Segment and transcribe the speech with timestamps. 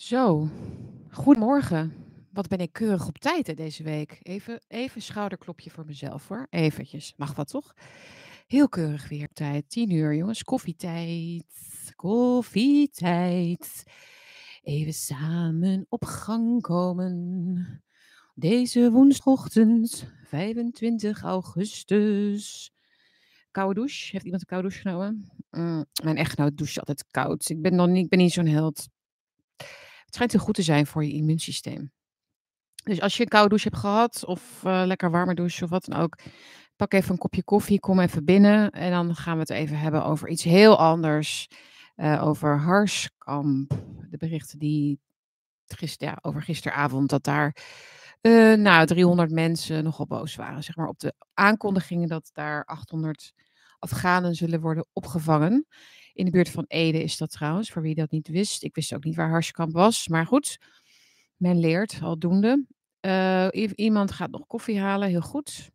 [0.00, 0.48] Zo,
[1.10, 1.92] goedemorgen.
[2.32, 4.18] Wat ben ik keurig op tijd hè, deze week.
[4.22, 6.46] Even, even schouderklopje voor mezelf hoor.
[6.50, 7.74] Eventjes, mag wat toch?
[8.46, 9.68] Heel keurig weer tijd.
[9.68, 11.44] Tien uur jongens, koffietijd.
[11.96, 13.82] Koffietijd.
[14.62, 17.82] Even samen op gang komen.
[18.34, 22.72] Deze woensdagochtend, 25 augustus.
[23.50, 24.08] Koude douche.
[24.12, 25.30] Heeft iemand een koude douche genomen?
[25.50, 27.48] Mm, mijn echtgenoot doucht altijd koud.
[27.48, 28.88] Ik ben, nog niet, ik ben niet zo'n held.
[30.10, 31.92] Het schijnt heel goed te zijn voor je immuunsysteem.
[32.84, 35.84] Dus als je een koude douche hebt gehad, of uh, lekker warme douche, of wat
[35.84, 36.18] dan ook,
[36.76, 38.70] pak even een kopje koffie, kom even binnen.
[38.70, 41.48] En dan gaan we het even hebben over iets heel anders.
[41.96, 43.70] Uh, over Harskamp.
[44.10, 45.00] De berichten die
[45.66, 47.56] gister, over gisteravond, dat daar
[48.20, 50.64] uh, nou, 300 mensen nogal boos waren.
[50.64, 53.32] Zeg maar op de aankondigingen dat daar 800
[53.78, 55.66] Afghanen zullen worden opgevangen.
[56.20, 58.62] In de buurt van Ede is dat trouwens, voor wie dat niet wist.
[58.62, 60.58] Ik wist ook niet waar Harskamp was, maar goed.
[61.36, 62.66] Men leert aldoende.
[63.00, 65.70] Uh, iemand gaat nog koffie halen, heel goed.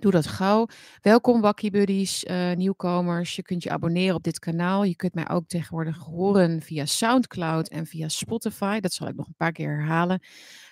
[0.00, 0.66] Doe dat gauw.
[1.00, 3.36] Welkom Wakkie Buddies, uh, nieuwkomers.
[3.36, 4.84] Je kunt je abonneren op dit kanaal.
[4.84, 8.80] Je kunt mij ook tegenwoordig horen via Soundcloud en via Spotify.
[8.80, 10.20] Dat zal ik nog een paar keer herhalen.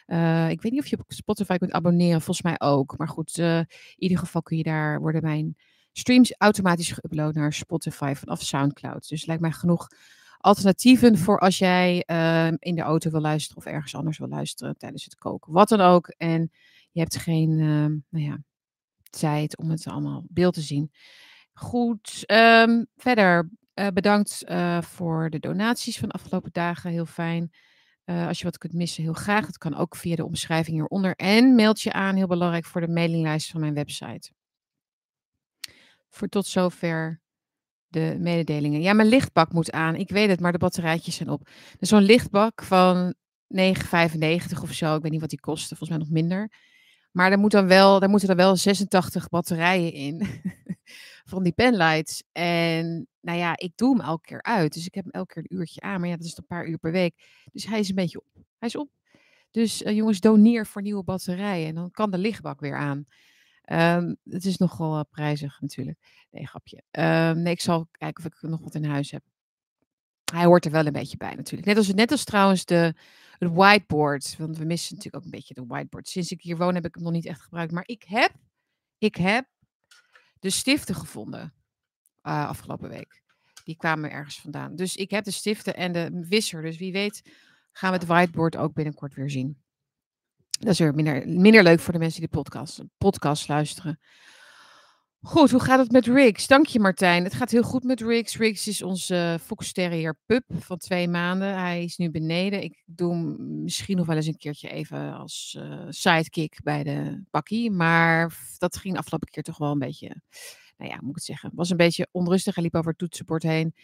[0.06, 2.98] Uh, ik weet niet of je op Spotify kunt abonneren, volgens mij ook.
[2.98, 3.66] Maar goed, in
[3.97, 5.56] ieder geval kun je daar worden mijn
[5.92, 9.08] streams automatisch geüpload naar Spotify vanaf SoundCloud.
[9.08, 9.88] Dus lijkt mij genoeg
[10.38, 14.77] alternatieven voor als jij uh, in de auto wil luisteren of ergens anders wil luisteren
[14.77, 15.52] tijdens het koken.
[15.52, 16.08] Wat dan ook.
[16.08, 16.50] En
[16.91, 18.38] je hebt geen uh, nou ja,
[19.10, 20.92] tijd om het allemaal beeld te zien.
[21.52, 24.44] Goed, um, verder uh, bedankt
[24.80, 26.91] voor de donaties van de afgelopen dagen.
[26.91, 27.52] Heel fijn.
[28.04, 29.47] als je wat kunt missen, heel graag.
[29.47, 31.14] Het kan ook via de omschrijving hieronder.
[31.16, 34.30] En meld je aan, heel belangrijk voor de mailinglijst van mijn website.
[36.11, 37.20] Voor tot zover
[37.86, 38.80] de mededelingen.
[38.80, 39.94] Ja, mijn lichtbak moet aan.
[39.94, 41.48] Ik weet het, maar de batterijtjes zijn op.
[41.78, 43.14] Dus zo'n lichtbak van
[43.56, 44.94] 9,95 of zo.
[44.94, 45.77] Ik weet niet wat die kosten.
[45.77, 46.53] Volgens mij nog minder.
[47.12, 50.26] Maar er, moet dan wel, daar moeten er wel 86 batterijen in.
[51.31, 52.22] van die penlights.
[52.32, 54.72] En nou ja, ik doe hem elke keer uit.
[54.72, 56.00] Dus ik heb hem elke keer een uurtje aan.
[56.00, 57.15] Maar ja, dat is een paar uur per week.
[57.53, 58.44] Dus hij is een beetje op.
[58.59, 58.91] Hij is op.
[59.50, 61.69] Dus uh, jongens, doneer voor nieuwe batterijen.
[61.69, 63.06] En dan kan de lichtbak weer aan.
[63.72, 65.98] Um, het is nogal uh, prijzig natuurlijk.
[66.31, 66.82] Nee, grapje.
[66.91, 69.22] Um, nee, ik zal kijken of ik nog wat in huis heb.
[70.32, 71.69] Hij hoort er wel een beetje bij natuurlijk.
[71.69, 72.94] Net als, net als trouwens de,
[73.38, 74.36] het whiteboard.
[74.38, 76.09] Want we missen natuurlijk ook een beetje de whiteboard.
[76.09, 77.72] Sinds ik hier woon heb ik hem nog niet echt gebruikt.
[77.72, 78.32] Maar ik heb,
[78.98, 79.47] ik heb
[80.38, 81.54] de stiften gevonden
[82.22, 83.22] uh, afgelopen week.
[83.64, 84.76] Die kwamen ergens vandaan.
[84.76, 86.62] Dus ik heb de stiften en de wisser.
[86.62, 87.22] Dus wie weet
[87.72, 89.62] gaan we het whiteboard ook binnenkort weer zien.
[90.60, 94.00] Dat is weer minder, minder leuk voor de mensen die de podcast, podcast luisteren.
[95.21, 96.47] Goed, hoe gaat het met Riggs?
[96.47, 97.25] Dank je Martijn.
[97.25, 98.37] Het gaat heel goed met Riggs.
[98.37, 101.59] Riggs is onze Fox Terrier pup van twee maanden.
[101.59, 102.62] Hij is nu beneden.
[102.62, 107.22] Ik doe hem misschien nog wel eens een keertje even als uh, sidekick bij de
[107.31, 107.71] bakkie.
[107.71, 110.22] Maar dat ging afgelopen keer toch wel een beetje,
[110.77, 111.50] nou ja, moet ik het zeggen.
[111.54, 112.54] was een beetje onrustig.
[112.54, 113.75] Hij liep over het toetsenbord heen.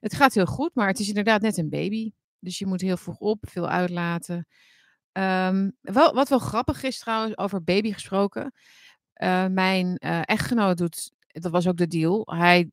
[0.00, 2.12] Het gaat heel goed, maar het is inderdaad net een baby.
[2.38, 4.46] Dus je moet heel vroeg op, veel uitlaten.
[5.18, 8.52] Um, wel, wat wel grappig is trouwens, over baby gesproken.
[9.22, 12.22] Uh, mijn uh, echtgenoot doet, dat was ook de deal.
[12.26, 12.70] Hij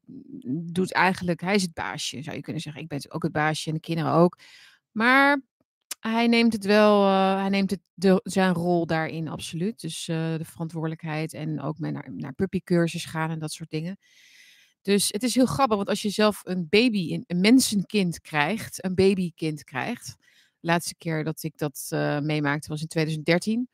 [0.48, 2.82] doet eigenlijk, hij is het baasje, zou je kunnen zeggen.
[2.82, 4.40] Ik ben ook het baasje en de kinderen ook.
[4.92, 5.42] Maar
[6.00, 9.82] hij neemt het wel, uh, hij neemt het de, zijn rol daarin absoluut.
[9.82, 13.98] Dus de verantwoordelijkheid en ook naar, naar puppycursus gaan en dat soort dingen.
[14.82, 18.96] Dus het is heel grappig, want als je zelf een baby, een mensenkind krijgt, een
[18.96, 20.16] babykind krijgt,
[20.64, 23.70] laatste keer dat ik dat uh, meemaakte was in 2013.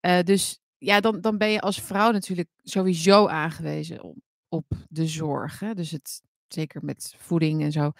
[0.00, 4.16] Uh, dus ja, dan, dan ben je als vrouw natuurlijk sowieso aangewezen op,
[4.48, 5.60] op de zorg.
[5.60, 5.74] Hè?
[5.74, 7.92] Dus het, zeker met voeding en zo.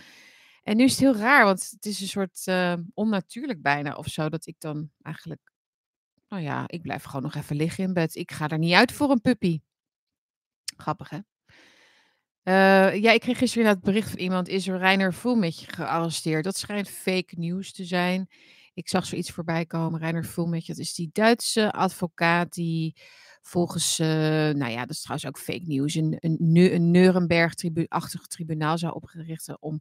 [0.62, 4.06] En nu is het heel raar, want het is een soort uh, onnatuurlijk bijna of
[4.06, 5.52] zo, dat ik dan eigenlijk,
[6.28, 8.14] nou ja, ik blijf gewoon nog even liggen in bed.
[8.14, 9.60] Ik ga er niet uit voor een puppy.
[10.76, 11.18] Grappig, hè?
[12.48, 16.44] Uh, ja, ik kreeg gisteren het bericht van iemand, is er Reiner Fulmich gearresteerd?
[16.44, 18.28] Dat schijnt fake news te zijn.
[18.74, 20.00] Ik zag zoiets voorbij komen.
[20.00, 22.96] Reiner Fulmich, dat is die Duitse advocaat die
[23.42, 24.06] volgens, uh,
[24.50, 26.38] nou ja, dat is trouwens ook fake news, een, een,
[26.74, 29.80] een Nuremberg-achtig tribunaal zou opgerichten om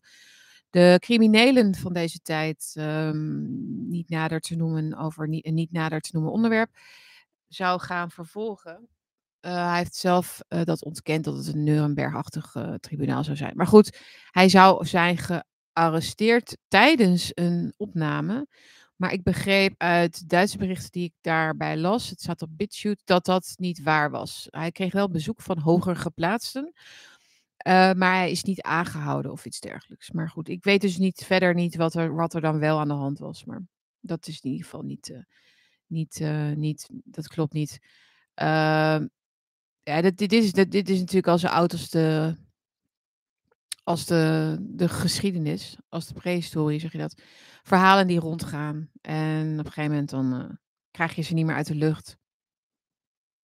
[0.69, 6.09] de criminelen van deze tijd um, niet nader te noemen over een niet nader te
[6.13, 6.69] noemen onderwerp
[7.47, 8.87] zou gaan vervolgen.
[9.45, 13.55] Uh, hij heeft zelf uh, dat ontkend dat het een Nuremberg-achtig uh, tribunaal zou zijn.
[13.55, 13.99] Maar goed,
[14.31, 18.47] hij zou zijn gearresteerd tijdens een opname.
[18.95, 23.25] Maar ik begreep uit Duitse berichten die ik daarbij las, het staat op BitChute, dat
[23.25, 24.47] dat niet waar was.
[24.49, 26.73] Hij kreeg wel bezoek van hoger geplaatsten.
[27.67, 30.11] Uh, maar hij is niet aangehouden of iets dergelijks.
[30.11, 32.87] Maar goed, ik weet dus niet verder niet wat er, wat er dan wel aan
[32.87, 33.45] de hand was.
[33.45, 33.61] Maar
[33.99, 35.17] dat is in ieder geval niet, uh,
[35.87, 37.79] niet, uh, niet dat klopt niet.
[38.33, 39.07] Ehm,
[39.85, 42.35] ja, dit, dit, is, dit, dit is natuurlijk al zo oud als de,
[43.83, 47.21] als de, de geschiedenis, als de prehistorie, zeg je dat.
[47.63, 48.89] Verhalen die rondgaan.
[49.01, 50.57] En op een gegeven moment dan
[50.91, 52.17] krijg je ze niet meer uit de lucht.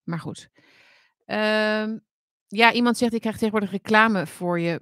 [0.03, 0.49] Maar goed.
[1.25, 2.01] Um,
[2.47, 4.81] ja, iemand zegt, ik krijg tegenwoordig reclame voor je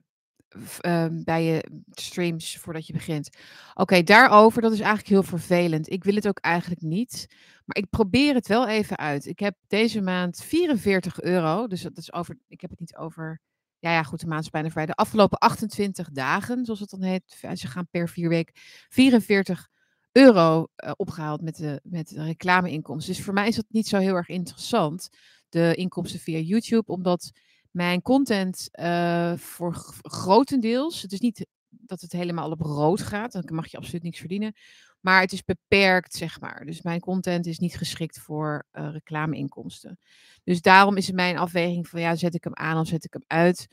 [0.80, 3.30] ehm, bij je streams voordat je begint.
[3.74, 5.92] Oké, daarover, dat is eigenlijk heel vervelend.
[5.92, 7.28] Ik wil het ook eigenlijk niet.
[7.70, 9.26] Maar ik probeer het wel even uit.
[9.26, 11.68] Ik heb deze maand 44 euro.
[11.68, 12.38] Dus dat is over.
[12.48, 13.42] Ik heb het niet over.
[13.80, 14.86] Ja, ja, goed, de maand is bijna.
[14.86, 17.38] De afgelopen 28 dagen, zoals het dan heet.
[17.54, 18.52] Ze gaan per vier week
[18.90, 19.70] 44
[20.12, 23.14] euro uh, opgehaald met de, met reclameinkomsten.
[23.14, 25.10] Dus voor mij is dat niet zo heel erg interessant.
[25.50, 27.32] De inkomsten via YouTube, omdat
[27.72, 31.46] mijn content uh, voor grotendeels, het is niet
[31.90, 34.54] dat het helemaal op rood gaat, dan mag je absoluut niks verdienen,
[35.00, 36.66] maar het is beperkt, zeg maar.
[36.66, 40.00] Dus mijn content is niet geschikt voor uh, reclameinkomsten.
[40.44, 43.14] Dus daarom is het mijn afweging van, ja, zet ik hem aan of zet ik
[43.14, 43.68] hem uit?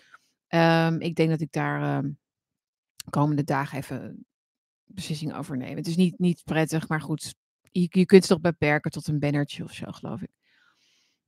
[0.48, 2.18] Um, ik denk dat ik daar um,
[3.10, 4.26] komende dagen even
[4.84, 5.76] beslissing over neem.
[5.76, 7.34] Het is niet, niet prettig, maar goed,
[7.70, 10.30] je, je kunt het toch beperken tot een bannertje of zo, geloof ik.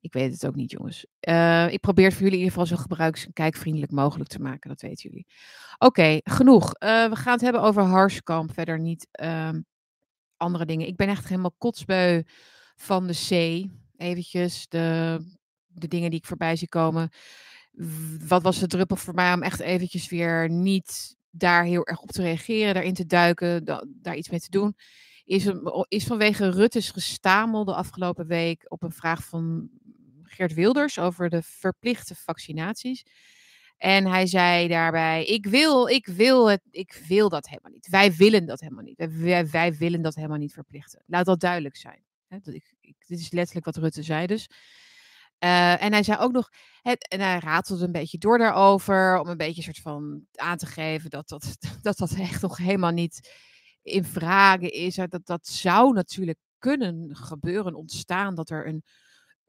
[0.01, 1.07] Ik weet het ook niet, jongens.
[1.29, 4.41] Uh, ik probeer het voor jullie in ieder geval zo gebruiks- en kijkvriendelijk mogelijk te
[4.41, 4.69] maken.
[4.69, 5.27] Dat weten jullie.
[5.79, 6.65] Oké, genoeg.
[6.67, 8.53] Uh, we gaan het hebben over Harskamp.
[8.53, 9.67] Verder niet um,
[10.37, 10.87] andere dingen.
[10.87, 12.23] Ik ben echt helemaal kotsbeu
[12.77, 13.31] van de C.
[13.97, 15.19] Eventjes de,
[15.67, 17.09] de dingen die ik voorbij zie komen.
[18.27, 22.11] Wat was de druppel voor mij om echt eventjes weer niet daar heel erg op
[22.11, 24.77] te reageren, daarin te duiken, da daar iets mee te doen?
[25.25, 25.51] Is,
[25.89, 29.69] is vanwege Rutte's gestamel de afgelopen week op een vraag van
[30.39, 33.05] Geert Wilders over de verplichte vaccinaties.
[33.77, 37.89] En hij zei daarbij: Ik wil, ik wil het, ik wil dat helemaal niet.
[37.89, 39.11] Wij willen dat helemaal niet.
[39.13, 41.03] Wij, wij willen dat helemaal niet verplichten.
[41.07, 42.03] Laat dat duidelijk zijn.
[43.07, 44.47] dit is letterlijk wat Rutte zei dus.
[45.45, 46.51] Uh, en hij zei ook nog,
[46.83, 50.67] het, en hij ratelde een beetje door daarover, om een beetje soort van aan te
[50.67, 53.33] geven dat dat, dat, dat echt nog helemaal niet
[53.83, 54.95] in vragen is.
[54.95, 58.83] Dat, dat zou natuurlijk kunnen gebeuren, ontstaan, dat er een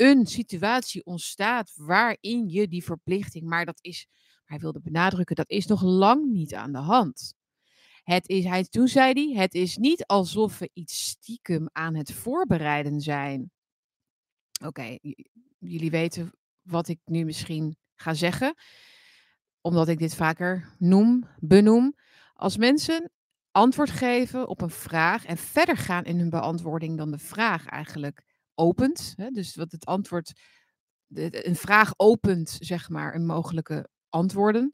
[0.02, 4.08] een situatie ontstaat waarin je die verplichting, maar dat is,
[4.46, 7.34] hij wilde benadrukken, dat is nog lang niet aan de hand.
[8.04, 12.14] Het is, hij, toen zei hij, het is niet alsof we iets stiekem aan het
[12.14, 13.52] voorbereiden zijn.
[14.66, 14.98] Oké,
[15.58, 16.32] jullie weten
[16.62, 18.54] wat ik nu misschien ga zeggen,
[19.62, 21.96] omdat ik dit vaker noem, benoem.
[22.34, 23.12] Als mensen
[23.52, 28.29] antwoord geven op een vraag en verder gaan in hun beantwoording dan de vraag eigenlijk
[28.60, 29.14] opent.
[29.16, 30.32] Hè, dus wat het antwoord,
[31.14, 34.74] een vraag opent, zeg maar, een mogelijke antwoorden.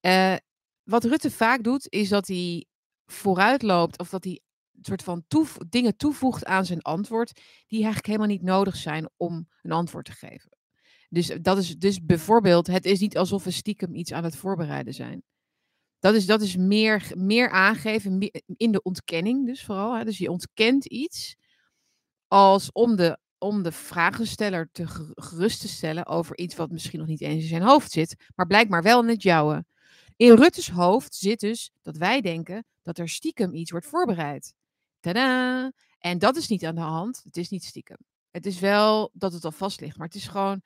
[0.00, 0.36] Uh,
[0.82, 2.66] wat Rutte vaak doet, is dat hij
[3.06, 4.40] vooruitloopt of dat hij
[4.72, 5.24] een soort van
[5.68, 10.12] dingen toevoegt aan zijn antwoord, die eigenlijk helemaal niet nodig zijn om een antwoord te
[10.12, 10.56] geven.
[11.08, 14.94] Dus dat is dus bijvoorbeeld, het is niet alsof we stiekem iets aan het voorbereiden
[14.94, 15.22] zijn.
[15.98, 19.96] Dat is, dat is meer, meer aangeven in de ontkenning, dus vooral.
[19.96, 20.04] Hè.
[20.04, 21.36] Dus je ontkent iets
[22.28, 27.08] als om de, om de vragensteller te gerust te stellen over iets wat misschien nog
[27.08, 29.64] niet eens in zijn hoofd zit, maar blijkbaar wel in het jouwe.
[30.16, 34.54] In Rutte's hoofd zit dus dat wij denken dat er stiekem iets wordt voorbereid.
[35.00, 35.72] Tada!
[35.98, 37.20] En dat is niet aan de hand.
[37.24, 37.96] Het is niet stiekem.
[38.30, 40.62] Het is wel dat het al vast ligt, maar het is gewoon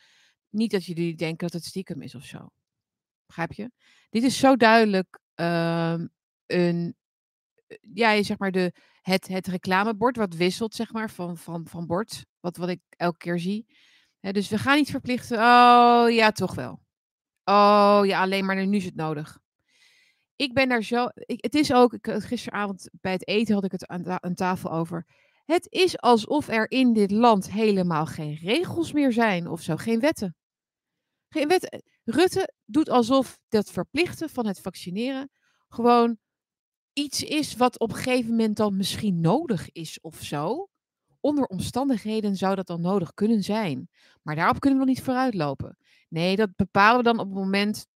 [0.50, 2.48] niet dat jullie denken dat het stiekem is of zo.
[3.26, 3.70] Begrijp je?
[4.10, 6.00] Dit is zo duidelijk uh,
[6.46, 6.96] een,
[7.80, 12.24] ja, zeg maar de, het, het reclamebord wat wisselt, zeg maar, van, van, van bord.
[12.40, 13.66] Wat, wat ik elke keer zie.
[14.20, 15.36] dus we gaan niet verplichten.
[15.36, 16.80] Oh ja, toch wel.
[17.44, 19.38] Oh ja, alleen maar nu is het nodig.
[20.36, 21.08] Ik ben daar zo.
[21.14, 21.92] Ik, het is ook.
[21.92, 25.06] Ik, gisteravond bij het eten had ik het aan, aan tafel over.
[25.44, 29.76] Het is alsof er in dit land helemaal geen regels meer zijn of zo.
[29.76, 30.36] Geen wetten.
[31.28, 31.82] Geen wetten.
[32.04, 35.30] Rutte doet alsof dat verplichten van het vaccineren
[35.68, 36.18] gewoon
[36.92, 40.68] iets is wat op een gegeven moment dan misschien nodig is of zo.
[41.20, 43.88] Onder omstandigheden zou dat dan nodig kunnen zijn.
[44.22, 45.78] Maar daarop kunnen we nog niet vooruitlopen.
[46.08, 47.86] Nee, dat bepalen we dan op het moment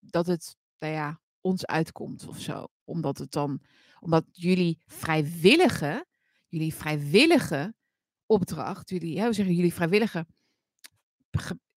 [0.00, 2.66] dat het, nou ja, ons uitkomt of zo.
[2.84, 3.60] Omdat het dan,
[4.00, 6.06] omdat jullie vrijwillige,
[6.48, 7.74] jullie vrijwillige
[8.26, 10.26] opdracht, jullie, ja, we zeggen jullie vrijwillige,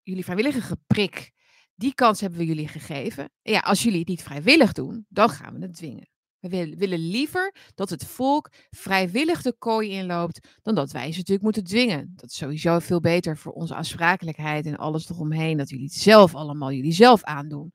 [0.04, 1.32] jullie vrijwillige geprik,
[1.76, 3.32] die kans hebben we jullie gegeven.
[3.42, 6.10] ja, als jullie het niet vrijwillig doen, dan gaan we het dwingen.
[6.50, 11.44] We willen liever dat het volk vrijwillig de kooi inloopt, dan dat wij ze natuurlijk
[11.44, 12.14] moeten dwingen.
[12.16, 16.36] Dat is sowieso veel beter voor onze aansprakelijkheid en alles eromheen, dat jullie het zelf
[16.36, 17.74] allemaal jullie zelf aandoen.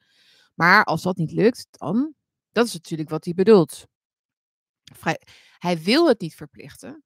[0.55, 2.15] Maar als dat niet lukt, dan
[2.53, 3.87] dat is natuurlijk wat hij bedoelt.
[5.59, 7.03] Hij wil het niet verplichten.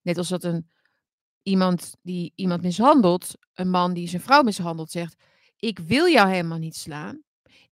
[0.00, 0.70] Net als dat een
[1.42, 5.16] iemand die iemand mishandelt, een man die zijn vrouw mishandelt, zegt:
[5.56, 7.22] Ik wil jou helemaal niet slaan.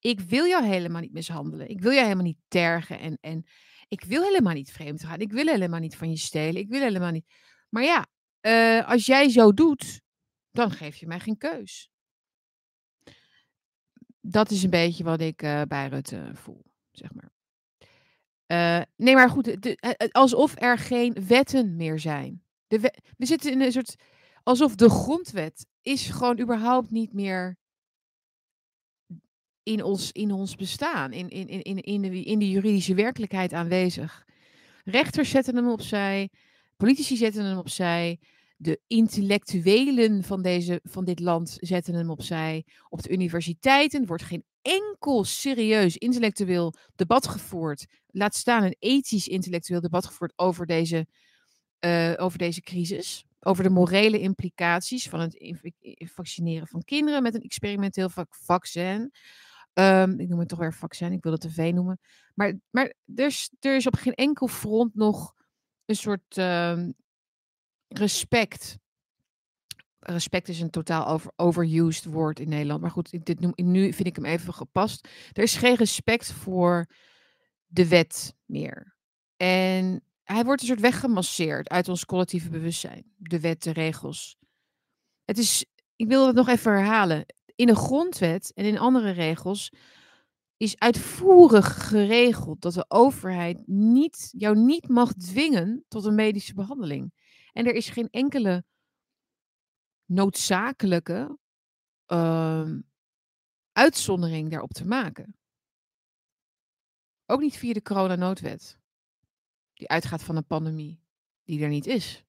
[0.01, 1.69] Ik wil jou helemaal niet mishandelen.
[1.69, 2.99] Ik wil jou helemaal niet tergen.
[2.99, 3.47] En, en
[3.89, 5.19] ik wil helemaal niet vreemd gaan.
[5.19, 6.61] Ik wil helemaal niet van je stelen.
[6.61, 7.27] Ik wil helemaal niet.
[7.69, 8.07] Maar ja,
[8.41, 10.01] uh, als jij zo doet,
[10.51, 11.91] dan geef je mij geen keus.
[14.21, 17.31] Dat is een beetje wat ik uh, bij Rutte voel, zeg maar.
[18.97, 19.77] Nee, maar goed,
[20.11, 22.45] alsof er geen wetten meer zijn.
[22.67, 22.81] De
[23.17, 23.95] we zitten in een soort.
[24.43, 27.59] alsof de grondwet is gewoon überhaupt niet meer
[29.63, 34.25] in ons, in ons bestaan, in, in, in, in, de, in de juridische werkelijkheid aanwezig.
[34.85, 36.29] Rechters zetten hem opzij,
[36.77, 38.19] politici zetten hem opzij,
[38.57, 42.65] de intellectuelen van, deze, van dit land zetten hem opzij.
[42.89, 47.87] Op de universiteiten wordt geen enkel serieus intellectueel debat gevoerd.
[48.07, 51.07] Laat staan een ethisch intellectueel debat gevoerd over deze,
[51.85, 53.25] uh, over deze crisis.
[53.41, 55.61] Over de morele implicaties van het
[55.97, 59.13] vaccineren van kinderen met een experimenteel vaccin.
[59.75, 62.01] Um, ik noem het toch weer vaccin, ik wil het V noemen.
[62.35, 65.35] Maar, maar er, is, er is op geen enkel front nog
[65.85, 66.95] een soort um,
[67.89, 68.79] respect.
[69.99, 72.81] Respect is een totaal over, overused woord in Nederland.
[72.81, 75.09] Maar goed, dit noem, nu vind ik hem even gepast.
[75.33, 76.87] Er is geen respect voor
[77.67, 78.97] de wet meer.
[79.37, 83.13] En hij wordt een soort weggemasseerd uit ons collectieve bewustzijn.
[83.17, 84.37] De wet, de regels.
[85.25, 85.65] Het is,
[85.97, 87.27] ik wil het nog even herhalen
[87.61, 89.73] in de grondwet en in andere regels
[90.57, 97.15] is uitvoerig geregeld dat de overheid niet, jou niet mag dwingen tot een medische behandeling.
[97.53, 98.65] En er is geen enkele
[100.05, 101.39] noodzakelijke
[102.07, 102.73] uh,
[103.73, 105.37] uitzondering daarop te maken.
[107.27, 108.79] Ook niet via de coronanoodwet,
[109.75, 111.03] die uitgaat van een pandemie
[111.45, 112.25] die er niet is.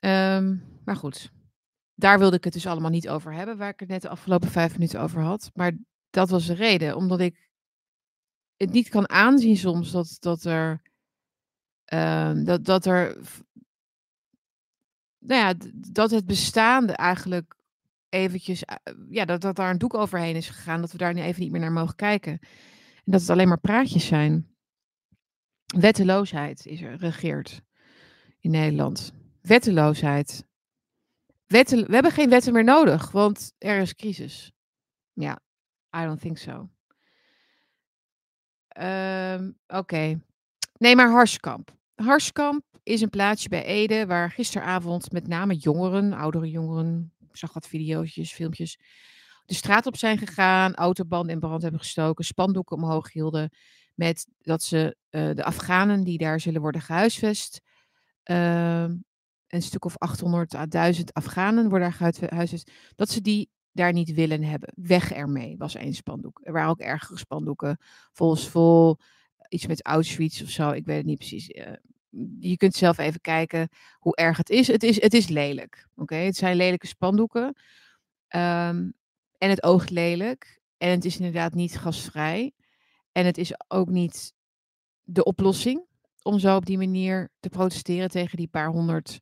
[0.00, 1.32] Um, maar goed,
[2.00, 4.50] daar wilde ik het dus allemaal niet over hebben, waar ik het net de afgelopen
[4.50, 5.50] vijf minuten over had.
[5.54, 5.72] Maar
[6.10, 7.48] dat was de reden, omdat ik
[8.56, 10.82] het niet kan aanzien soms dat, dat er.
[11.92, 13.16] Uh, dat, dat er.
[15.18, 17.56] Nou ja, dat het bestaande eigenlijk
[18.08, 18.64] eventjes.
[18.64, 18.76] Eh,
[19.08, 20.80] ja, dat, dat daar een doek overheen is gegaan.
[20.80, 22.32] Dat we daar nu even niet meer naar mogen kijken.
[22.94, 24.48] En dat het alleen maar praatjes zijn.
[25.66, 27.62] Wetteloosheid is er, regeert
[28.40, 29.12] in Nederland.
[29.40, 30.48] Wetteloosheid.
[31.50, 34.52] Wetten, we hebben geen wetten meer nodig, want er is crisis.
[35.12, 35.40] Ja,
[35.96, 36.68] I don't think so.
[38.80, 39.78] Um, Oké.
[39.78, 40.20] Okay.
[40.78, 41.76] Nee, maar Harskamp.
[41.94, 47.52] Harskamp is een plaatsje bij Ede waar gisteravond met name jongeren, oudere jongeren, ik zag
[47.52, 48.78] wat video's, filmpjes,
[49.46, 53.50] de straat op zijn gegaan, autobanden in brand hebben gestoken, spandoeken omhoog hielden
[53.94, 57.60] met dat ze uh, de Afghanen die daar zullen worden gehuisvest,
[58.24, 58.84] uh,
[59.52, 64.12] een stuk of 800 à 1000 Afghanen worden daar gehuisvest, dat ze die daar niet
[64.12, 64.72] willen hebben.
[64.74, 66.40] Weg ermee, was één spandoek.
[66.42, 67.78] Er waren ook ergere spandoeken,
[68.12, 68.96] volgens vol,
[69.48, 71.48] iets met Auschwitz of zo, ik weet het niet precies.
[71.48, 71.72] Uh,
[72.38, 74.66] je kunt zelf even kijken hoe erg het is.
[74.66, 76.14] Het is, het is lelijk, oké?
[76.14, 77.44] Het zijn lelijke spandoeken.
[77.44, 78.94] Um,
[79.38, 80.60] en het oogt lelijk.
[80.76, 82.52] En het is inderdaad niet gasvrij.
[83.12, 84.34] En het is ook niet
[85.02, 85.88] de oplossing
[86.22, 89.18] om zo op die manier te protesteren tegen die paar honderd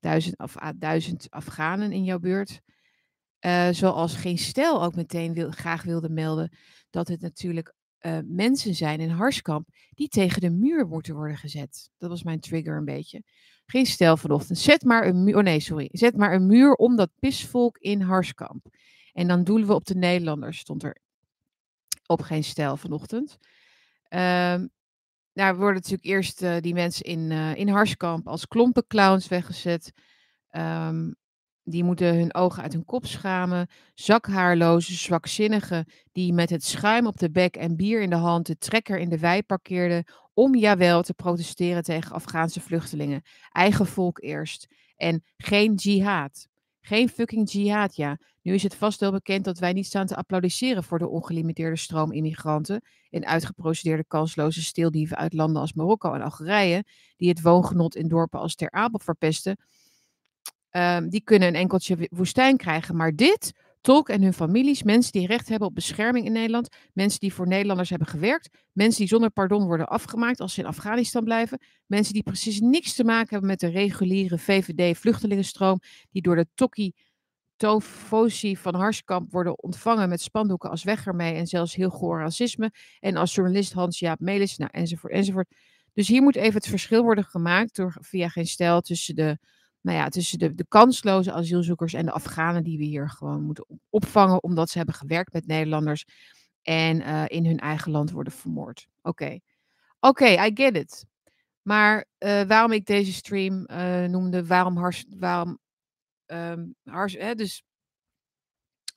[0.00, 2.60] duizend, of, duizend Afghanen in jouw buurt.
[3.40, 6.56] Uh, zoals geen stel ook meteen wil, graag wilde melden
[6.90, 11.90] dat het natuurlijk uh, mensen zijn in Harskamp die tegen de muur moeten worden gezet.
[11.98, 13.22] Dat was mijn trigger een beetje.
[13.66, 14.58] Geen stel vanochtend.
[14.58, 15.36] Zet maar een muur.
[15.36, 15.88] Oh nee, sorry.
[15.92, 18.66] Zet maar een muur om dat pisvolk in Harskamp.
[19.12, 21.00] En dan doelen we op de Nederlanders, stond er
[22.06, 23.38] op geen stel vanochtend.
[24.10, 24.70] Um,
[25.38, 29.92] daar worden natuurlijk eerst uh, die mensen in, uh, in Harskamp als klompenclowns weggezet.
[30.50, 31.16] Um,
[31.62, 33.68] die moeten hun ogen uit hun kop schamen.
[33.94, 38.56] Zakhaarloze, zwakzinnigen die met het schuim op de bek en bier in de hand de
[38.56, 40.04] trekker in de wei parkeerden
[40.34, 43.22] om jawel te protesteren tegen Afghaanse vluchtelingen.
[43.52, 44.66] Eigen volk eerst.
[44.96, 46.48] En geen jihad.
[46.80, 48.18] Geen fucking jihad, ja.
[48.48, 51.76] Nu is het vast wel bekend dat wij niet staan te applaudisseren voor de ongelimiteerde
[51.76, 56.84] stroom immigranten en uitgeprocedeerde kansloze steeldieven uit landen als Marokko en Algerije,
[57.16, 59.56] die het woongenot in dorpen als Ter Apel verpesten.
[60.70, 62.96] Um, die kunnen een enkeltje woestijn krijgen.
[62.96, 67.20] Maar dit, Tolk en hun families, mensen die recht hebben op bescherming in Nederland, mensen
[67.20, 71.24] die voor Nederlanders hebben gewerkt, mensen die zonder pardon worden afgemaakt als ze in Afghanistan
[71.24, 76.46] blijven, mensen die precies niks te maken hebben met de reguliere VVD-vluchtelingenstroom, die door de
[76.54, 76.94] tokkie
[77.58, 82.72] Tofosi van Harskamp worden ontvangen met spandoeken als weg ermee en zelfs heel goor racisme.
[83.00, 85.54] En als journalist Hans-Jaap Melis, nou, enzovoort, enzovoort.
[85.92, 89.38] Dus hier moet even het verschil worden gemaakt door via geen stijl tussen de,
[89.80, 93.66] nou ja, tussen de, de kansloze asielzoekers en de Afghanen die we hier gewoon moeten
[93.90, 96.04] opvangen omdat ze hebben gewerkt met Nederlanders
[96.62, 98.88] en uh, in hun eigen land worden vermoord.
[99.02, 99.38] Oké,
[100.00, 101.04] oké, I get it.
[101.62, 105.58] Maar uh, waarom ik deze stream uh, noemde, waarom, hars, waarom
[106.32, 107.62] um, hars, hè, dus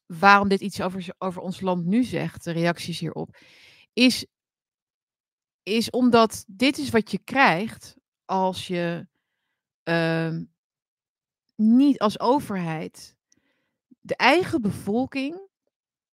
[0.06, 3.38] waarom dit iets over, over ons land nu zegt, de reacties hierop,
[3.94, 4.26] is,
[5.64, 7.96] is omdat dit is wat je krijgt
[8.26, 9.08] als je
[9.84, 10.54] um,
[11.56, 13.16] niet als overheid
[14.00, 15.50] de eigen bevolking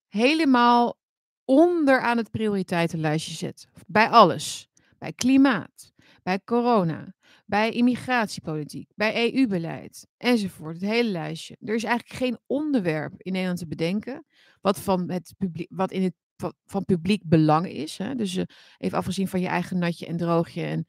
[0.09, 0.99] helemaal
[1.45, 3.69] onderaan het prioriteitenlijstje zet.
[3.87, 4.69] Bij alles.
[4.99, 7.15] Bij klimaat, bij corona,
[7.49, 10.81] bij immigratiepolitiek, bij EU-beleid enzovoort.
[10.81, 11.57] Het hele lijstje.
[11.61, 14.27] Er is eigenlijk geen onderwerp in Nederland te bedenken
[14.61, 16.15] wat, van het publiek, wat in het
[16.67, 17.99] van, publiek belang is.
[17.99, 18.15] Hè?
[18.15, 18.45] Dus uh,
[18.77, 20.87] even afgezien van je eigen natje en droogje en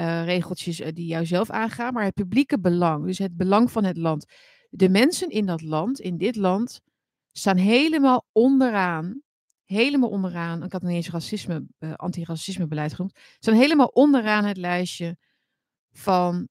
[0.00, 3.84] uh, regeltjes uh, die jou zelf aangaan, maar het publieke belang, dus het belang van
[3.84, 4.24] het land.
[4.70, 6.80] De mensen in dat land, in dit land,
[7.32, 9.22] staan helemaal onderaan
[9.64, 15.16] helemaal onderaan, ik had niet racisme, uh, antiracisme beleid genoemd, staan helemaal onderaan het lijstje
[15.92, 16.48] van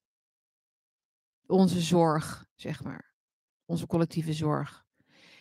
[1.46, 3.14] onze zorg, zeg maar.
[3.64, 4.84] Onze collectieve zorg.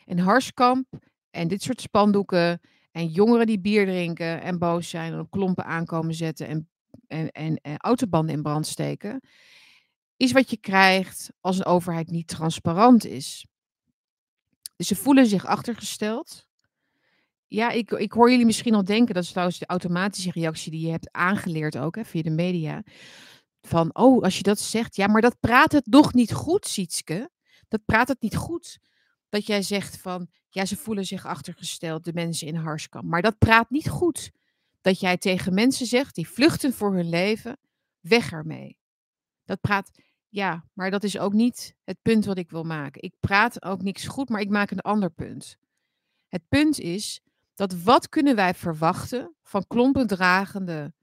[0.06, 0.88] En Harskamp
[1.29, 2.60] en dit soort spandoeken
[2.91, 6.70] en jongeren die bier drinken en boos zijn en op klompen aankomen zetten en,
[7.08, 9.22] en, en, en autobanden in brand steken,
[10.18, 13.48] is wat je krijgt als een overheid niet transparant is.
[14.75, 16.48] Dus ze voelen zich achtergesteld.
[17.48, 20.86] Ja, ik, ik hoor jullie misschien al denken, dat is trouwens de automatische reactie die
[20.86, 22.84] je hebt aangeleerd ook hè, via de media.
[23.62, 27.30] Van, oh, als je dat zegt, ja, maar dat praat het nog niet goed, Sietske.
[27.68, 28.80] Dat praat het niet goed.
[29.30, 33.06] Dat jij zegt van, ja, ze voelen zich achtergesteld, de mensen in Harskamp.
[33.06, 34.32] Maar dat praat niet goed.
[34.82, 37.58] Dat jij tegen mensen zegt, die vluchten voor hun leven,
[38.00, 38.78] weg ermee.
[39.46, 39.91] Dat praat,
[40.28, 43.02] ja, maar dat is ook niet het punt wat ik wil maken.
[43.02, 45.58] Ik praat ook niks goed, maar ik maak een ander punt.
[46.28, 47.22] Het punt is
[47.54, 50.93] dat wat kunnen wij verwachten van klompendragende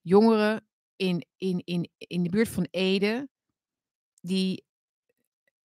[0.00, 0.68] jongeren
[1.00, 3.28] in, in, in, in de buurt van Ede,
[4.20, 4.64] die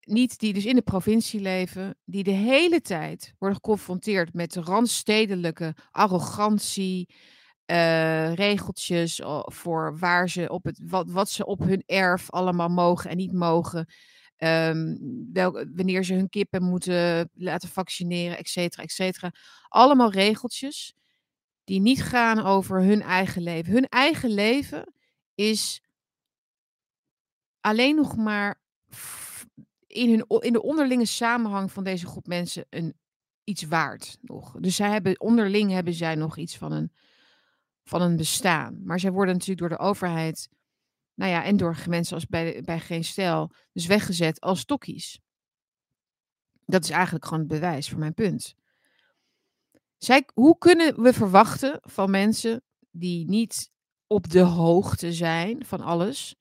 [0.01, 5.75] niet die dus in de provincie leven, die de hele tijd worden geconfronteerd met randstedelijke
[5.91, 7.09] arrogantie,
[7.65, 13.09] uh, regeltjes voor waar ze op het, wat, wat ze op hun erf allemaal mogen
[13.09, 13.93] en niet mogen.
[15.33, 19.31] Wel, wanneer ze hun kippen moeten laten vaccineren, et cetera, et cetera.
[19.67, 20.93] Allemaal regeltjes
[21.63, 23.73] die niet gaan over hun eigen leven.
[23.73, 24.94] Hun eigen leven
[25.35, 25.81] is
[27.59, 28.61] alleen nog maar
[29.87, 32.99] in, hun, in de onderlinge samenhang van deze groep mensen een,
[33.43, 34.55] iets waard nog.
[34.59, 36.91] Dus zij hebben, onderling hebben zij nog iets van een,
[37.83, 38.83] van een bestaan.
[38.83, 40.49] Maar zij worden natuurlijk door de overheid
[41.15, 45.19] nou ja, en door mensen als bij, bij Geen Stijl, dus weggezet als stokkies.
[46.65, 48.55] Dat is eigenlijk gewoon het bewijs voor mijn punt.
[49.97, 53.71] Zij, hoe kunnen we verwachten van mensen die niet
[54.07, 56.35] op de hoogte zijn van alles,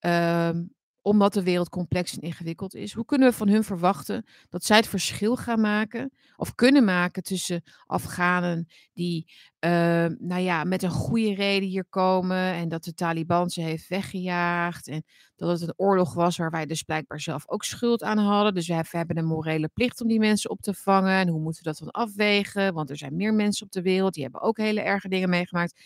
[0.00, 0.74] um,
[1.06, 2.92] omdat de wereld complex en ingewikkeld is.
[2.92, 7.22] Hoe kunnen we van hun verwachten dat zij het verschil gaan maken of kunnen maken
[7.22, 9.70] tussen Afghanen die, uh,
[10.18, 14.88] nou ja, met een goede reden hier komen en dat de Taliban ze heeft weggejaagd
[14.88, 15.04] en
[15.36, 18.54] dat het een oorlog was waar wij dus blijkbaar zelf ook schuld aan hadden.
[18.54, 21.18] Dus we hebben een morele plicht om die mensen op te vangen.
[21.18, 22.74] En hoe moeten we dat dan afwegen?
[22.74, 25.80] Want er zijn meer mensen op de wereld die hebben ook hele erge dingen meegemaakt.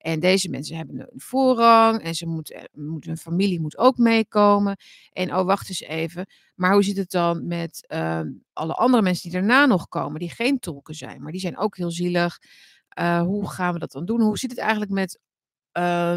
[0.00, 3.96] En deze mensen hebben een voorrang en ze moeten, eh, moeten, hun familie moet ook
[3.96, 4.76] meekomen.
[5.12, 6.26] En oh, wacht eens even.
[6.54, 8.20] Maar hoe zit het dan met uh,
[8.52, 11.76] alle andere mensen die daarna nog komen, die geen tolken zijn, maar die zijn ook
[11.76, 12.38] heel zielig.
[12.98, 14.20] Uh, hoe gaan we dat dan doen?
[14.20, 15.18] Hoe zit het eigenlijk met,
[15.78, 16.16] uh,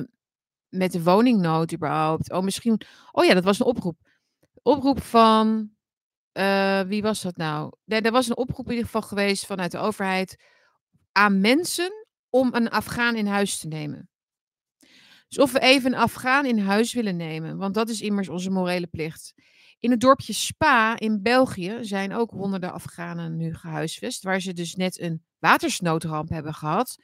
[0.69, 2.31] met de woningnood überhaupt?
[2.31, 2.81] Oh, misschien.
[3.11, 3.97] Oh ja, dat was een oproep.
[4.61, 5.71] Oproep van.
[6.87, 7.71] wie was dat nou?
[7.85, 10.43] Nee, er was een oproep in ieder geval geweest vanuit de overheid
[11.11, 12.02] aan mensen
[12.33, 14.09] om een Afghaan in huis te nemen.
[15.27, 18.49] Dus of we even een Afghaan in huis willen nemen, want dat is immers onze
[18.49, 19.33] morele plicht.
[19.79, 24.75] In het dorpje Spa in België zijn ook honderden Afghanen nu gehuisvest, waar ze dus
[24.75, 26.97] net een watersnoodramp hebben gehad.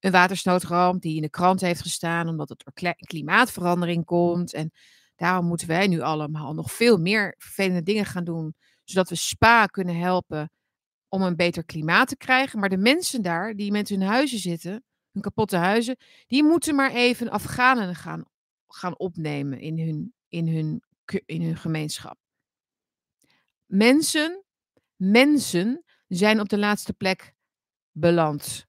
[0.00, 4.52] Een watersnoodramp die in de krant heeft gestaan omdat het door klimaatverandering komt.
[4.52, 4.70] En
[5.16, 8.54] daarom moeten wij nu allemaal nog veel meer vervelende dingen gaan doen,
[8.84, 10.50] zodat we Spa kunnen helpen
[11.10, 12.58] om een beter klimaat te krijgen.
[12.58, 15.96] Maar de mensen daar, die met hun huizen zitten, hun kapotte huizen,
[16.26, 18.24] die moeten maar even Afghanen gaan,
[18.68, 20.82] gaan opnemen in hun, in, hun,
[21.26, 22.18] in hun gemeenschap.
[23.66, 24.44] Mensen
[25.00, 27.34] mensen zijn op de laatste plek
[27.92, 28.66] beland.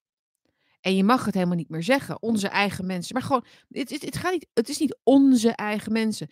[0.82, 2.22] En je mag het helemaal niet meer zeggen.
[2.22, 3.14] Onze eigen mensen.
[3.14, 6.30] Maar gewoon, het, het, het, gaat niet, het is niet onze eigen mensen.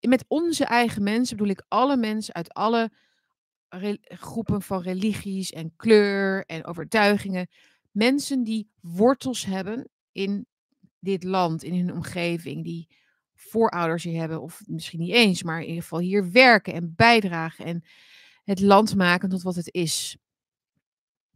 [0.00, 2.90] Met onze eigen mensen bedoel ik alle mensen uit alle
[4.04, 7.48] groepen van religies en kleur en overtuigingen.
[7.90, 10.46] Mensen die wortels hebben in
[10.98, 12.88] dit land, in hun omgeving, die
[13.34, 17.64] voorouders hier hebben, of misschien niet eens, maar in ieder geval hier werken en bijdragen
[17.64, 17.84] en
[18.44, 20.16] het land maken tot wat het is.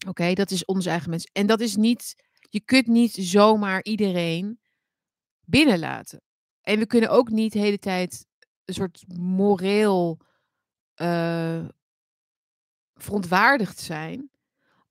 [0.06, 1.30] Oké, dat is onze eigen mensen.
[1.32, 4.60] En dat is niet, je kunt niet zomaar iedereen
[5.44, 6.22] binnenlaten.
[6.62, 8.26] En we kunnen ook niet de hele tijd
[8.64, 10.18] een soort moreel
[10.96, 11.68] uh,
[12.98, 14.30] verontwaardigd zijn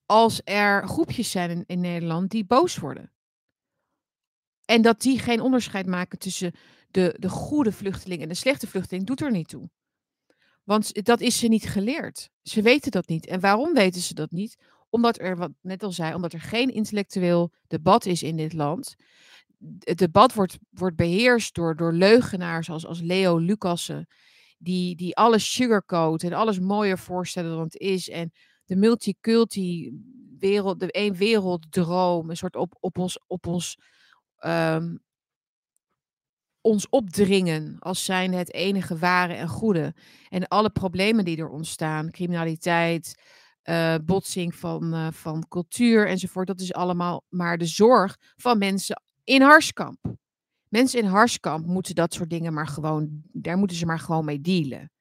[0.06, 3.12] als er groepjes zijn in, Nederland die boos worden.
[4.66, 6.54] En dat die geen onderscheid maken tussen
[6.92, 9.70] de, de goede vluchteling en de slechte vluchteling, doet er niet toe.
[10.64, 12.30] Want dat is ze niet geleerd.
[12.44, 13.26] Ze weten dat niet.
[13.26, 14.58] En waarom weten ze dat niet?
[14.90, 18.96] Omdat er, wat net al zei, omdat er geen intellectueel debat is in dit land.
[19.80, 24.08] Het debat wordt, wordt beheerst door, door leugenaars als, als Leo Lucassen,
[24.58, 28.10] die, die alles sugarcoat en alles mooier voorstellen dan het is.
[28.10, 28.32] En
[28.66, 29.94] de multiculti
[30.40, 33.78] wereld, de één werelddroom, een soort op, op ons, op ons,
[34.46, 35.00] um,
[36.62, 39.96] ons opdringen als zijn het enige ware en goede.
[40.30, 43.22] En alle problemen die er ontstaan, criminaliteit,
[43.64, 49.02] uh, botsing van, uh, van cultuur enzovoort, dat is allemaal maar de zorg van mensen
[49.24, 49.98] in Harskamp.
[50.70, 54.42] Mensen in Harskamp moeten dat soort dingen maar gewoon, daar moeten ze maar gewoon mee
[54.42, 54.92] dealen.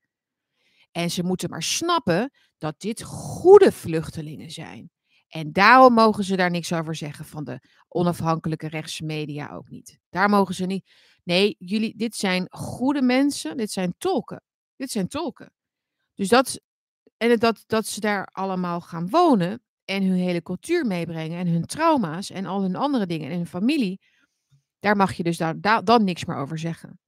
[0.92, 4.90] En ze moeten maar snappen dat dit goede vluchtelingen zijn.
[5.28, 9.98] En daarom mogen ze daar niks over zeggen van de onafhankelijke rechtse media ook niet.
[10.10, 10.90] Daar mogen ze niet.
[11.24, 14.42] Nee, jullie, dit zijn goede mensen, dit zijn tolken.
[14.76, 15.52] Dit zijn tolken.
[16.14, 16.60] Dus dat,
[17.16, 21.66] en dat, dat ze daar allemaal gaan wonen en hun hele cultuur meebrengen en hun
[21.66, 24.00] trauma's en al hun andere dingen en hun familie,
[24.86, 27.00] daar mag je dus daar, dan niks meer over zeggen.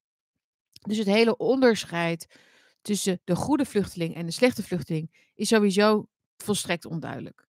[0.81, 2.39] Dus het hele onderscheid
[2.83, 7.49] tussen de goede vluchteling en de slechte vluchteling is sowieso volstrekt onduidelijk.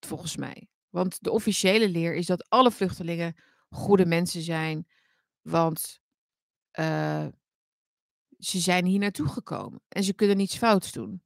[0.00, 0.68] Volgens mij.
[0.88, 3.36] Want de officiële leer is dat alle vluchtelingen
[3.70, 4.86] goede mensen zijn.
[5.42, 6.00] Want
[6.72, 7.26] uh,
[8.38, 9.80] ze zijn hier naartoe gekomen.
[9.88, 11.22] En ze kunnen niets fouts doen.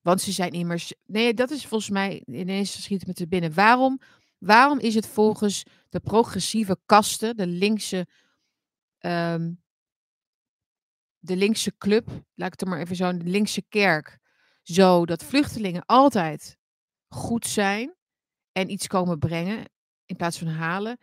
[0.00, 0.94] Want ze zijn immers.
[1.06, 3.54] Nee, dat is volgens mij ineens geschiet met de binnen.
[3.54, 4.00] Waarom,
[4.38, 8.06] waarom is het volgens de progressieve kasten, de linkse
[9.00, 9.64] um,
[11.26, 14.18] de linkse club, laat ik het maar even zo, de linkse kerk,
[14.62, 16.56] zo dat vluchtelingen altijd
[17.08, 17.94] goed zijn
[18.52, 19.64] en iets komen brengen
[20.04, 20.98] in plaats van halen,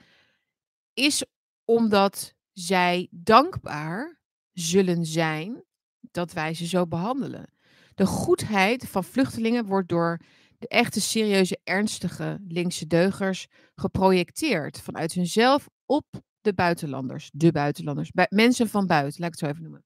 [0.93, 1.25] is
[1.65, 5.63] omdat zij dankbaar zullen zijn
[5.99, 7.53] dat wij ze zo behandelen.
[7.95, 10.19] De goedheid van vluchtelingen wordt door
[10.67, 16.05] echte serieuze, ernstige linkse deugers geprojecteerd vanuit hunzelf op
[16.41, 17.29] de buitenlanders.
[17.33, 18.11] De buitenlanders.
[18.29, 19.83] mensen van buiten, laat ik het zo even noemen.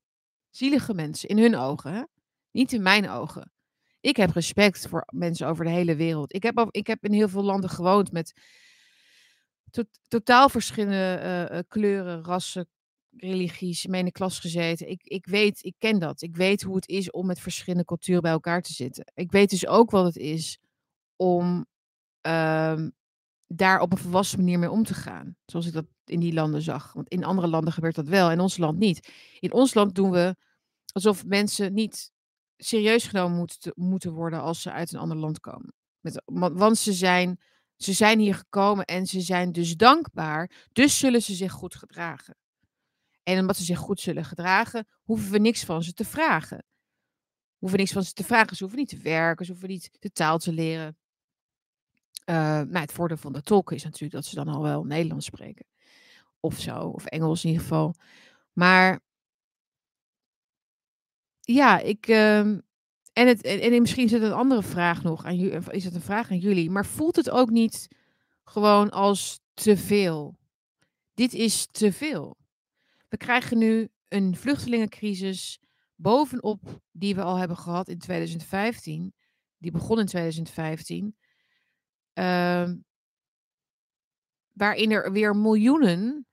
[0.50, 2.10] Zielige mensen, in hun ogen.
[2.52, 3.52] Niet in mijn ogen.
[4.00, 6.34] Ik heb respect voor mensen over de hele wereld.
[6.34, 8.34] Ik heb, ik heb in heel veel landen gewoond met
[10.08, 12.68] totaal verschillende uh, kleuren, rassen,
[13.18, 14.90] religies, klas gezeten.
[14.90, 16.22] Ik, ik weet, ik ken dat.
[16.22, 19.12] Ik weet hoe het is om met verschillende culturen bij elkaar te zitten.
[19.14, 20.60] Ik weet dus ook wat het is
[21.18, 21.66] om
[22.22, 22.96] um,
[23.48, 25.36] daar op een volwassen manier mee om te gaan.
[25.46, 26.94] Zoals ik dat in die landen zag.
[26.94, 29.14] Want in andere landen gebeurt dat wel, in ons land niet.
[29.40, 30.36] In ons land doen we
[30.92, 32.12] alsof mensen niet
[32.58, 35.74] serieus genomen moet, moeten worden als ze uit een ander land komen.
[36.00, 36.22] Met,
[36.54, 37.40] want ze zijn,
[37.76, 42.38] ze zijn hier gekomen en ze zijn dus dankbaar, dus zullen ze zich goed gedragen.
[43.24, 46.58] En omdat ze zich goed zullen gedragen, hoeven we niks van ze te vragen.
[46.58, 48.56] We hoeven niks van ze te vragen.
[48.56, 50.98] Ze hoeven niet te werken, ze hoeven niet de taal te leren.
[52.26, 55.26] Uh, nou, het voordeel van de tolken is natuurlijk dat ze dan al wel Nederlands
[55.26, 55.66] spreken.
[56.40, 57.96] Of zo, of Engels in ieder geval.
[58.54, 59.00] Maar
[61.42, 62.08] ja, ik.
[62.08, 62.64] Uh, en,
[63.14, 65.72] het, en, en, misschien is het een andere vraag nog aan jullie.
[65.72, 66.70] Is het een vraag aan jullie?
[66.70, 67.88] Maar voelt het ook niet
[68.44, 70.38] gewoon als te veel?
[71.14, 72.38] Dit is te veel.
[73.10, 75.60] We krijgen nu een vluchtelingencrisis
[75.96, 79.14] bovenop die we al hebben gehad in 2015.
[79.58, 81.16] Die begon in 2015.
[82.18, 82.72] Uh,
[84.54, 86.28] waarin er weer miljoenen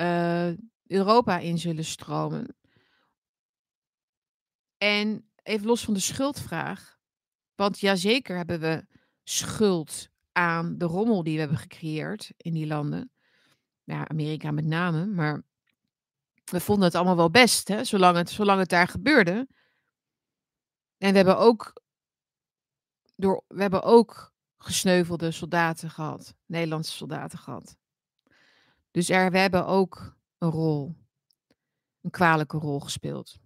[0.00, 0.52] uh,
[0.86, 2.56] Europa in zullen stromen.
[4.76, 6.98] En even los van de schuldvraag.
[7.54, 8.86] Want jazeker hebben we
[9.22, 13.10] schuld aan de rommel die we hebben gecreëerd in die landen.
[13.84, 15.06] Ja, Amerika met name.
[15.06, 15.42] Maar
[16.44, 19.48] we vonden het allemaal wel best, hè, zolang, het, zolang het daar gebeurde.
[20.98, 21.82] En we hebben ook
[23.16, 24.33] door, we hebben ook
[24.64, 27.76] gesneuvelde soldaten gehad, Nederlandse soldaten gehad.
[28.90, 30.96] Dus er, we hebben ook een rol,
[32.00, 33.36] een kwalijke rol gespeeld.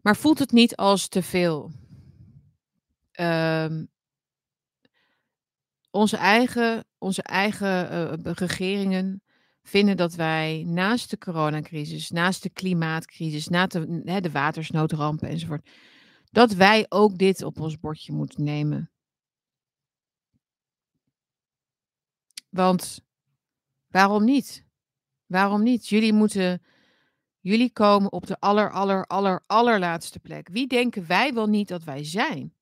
[0.00, 1.72] Maar voelt het niet als te veel?
[3.12, 3.84] Ehm,
[5.90, 7.92] onze eigen, onze eigen
[8.26, 9.22] uh, regeringen
[9.62, 15.70] vinden dat wij naast de coronacrisis, naast de klimaatcrisis, naast de, de watersnoodrampen enzovoort,
[16.30, 18.90] dat wij ook dit op ons bordje moeten nemen.
[22.56, 23.00] Want
[23.86, 24.64] waarom niet?
[25.26, 25.88] Waarom niet?
[25.88, 26.62] Jullie moeten,
[27.40, 30.48] jullie komen op de aller, aller, aller, allerlaatste plek.
[30.48, 32.54] Wie denken wij wel niet dat wij zijn?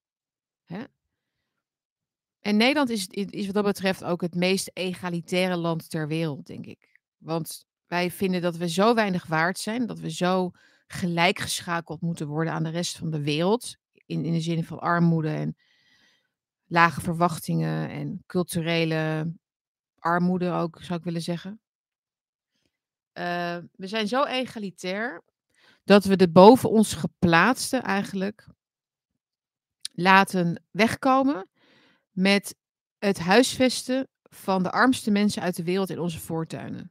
[0.64, 0.84] Hè?
[2.40, 6.66] En Nederland is, is wat dat betreft ook het meest egalitaire land ter wereld, denk
[6.66, 7.00] ik.
[7.18, 10.50] Want wij vinden dat we zo weinig waard zijn, dat we zo
[10.86, 13.76] gelijkgeschakeld moeten worden aan de rest van de wereld.
[14.06, 15.56] In, in de zin van armoede en
[16.66, 19.32] lage verwachtingen en culturele
[20.04, 21.60] armoede ook, zou ik willen zeggen.
[23.18, 25.22] Uh, we zijn zo egalitair
[25.84, 28.46] dat we de boven ons geplaatste eigenlijk
[29.92, 31.48] laten wegkomen
[32.10, 32.56] met
[32.98, 36.90] het huisvesten van de armste mensen uit de wereld in onze voortuinen.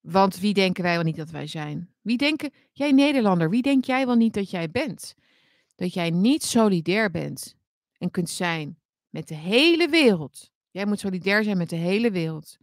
[0.00, 1.94] Want wie denken wij wel niet dat wij zijn?
[2.00, 5.14] Wie denken, jij Nederlander, wie denk jij wel niet dat jij bent?
[5.74, 7.56] Dat jij niet solidair bent
[7.98, 10.50] en kunt zijn met de hele wereld.
[10.70, 12.58] Jij moet solidair zijn met de hele wereld.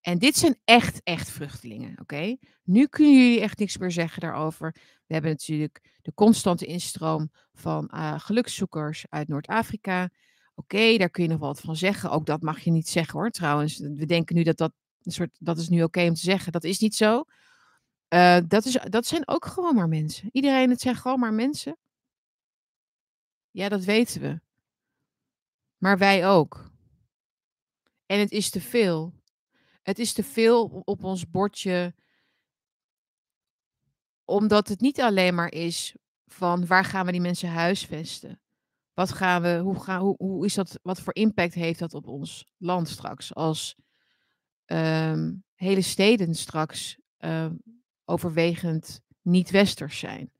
[0.00, 2.36] En dit zijn echt, echt vluchtelingen, oké?
[2.62, 4.74] Nu kunnen jullie echt niks meer zeggen daarover.
[5.06, 10.10] We hebben natuurlijk de constante instroom van uh, gelukszoekers uit Noord-Afrika.
[10.54, 12.10] Oké, daar kun je nog wat van zeggen.
[12.10, 13.78] Ook dat mag je niet zeggen hoor, trouwens.
[13.78, 16.52] We denken nu dat dat een soort, dat is nu oké om te zeggen.
[16.52, 17.24] Dat is niet zo.
[18.08, 20.28] Uh, dat, is, dat zijn ook gewoon maar mensen.
[20.32, 21.76] Iedereen, het zijn gewoon maar mensen.
[23.50, 24.40] Ja, dat weten we.
[25.76, 26.72] Maar wij ook.
[28.06, 29.14] En het is te veel.
[29.82, 31.94] Het is te veel op ons bordje.
[34.24, 38.40] Omdat het niet alleen maar is van waar gaan we die mensen huisvesten?
[38.94, 42.06] Wat gaan we, hoe, gaan, hoe, hoe is dat, wat voor impact heeft dat op
[42.06, 43.34] ons land straks?
[43.34, 43.76] Als
[44.66, 47.62] um, hele steden straks um,
[48.04, 50.33] overwegend niet-westers zijn.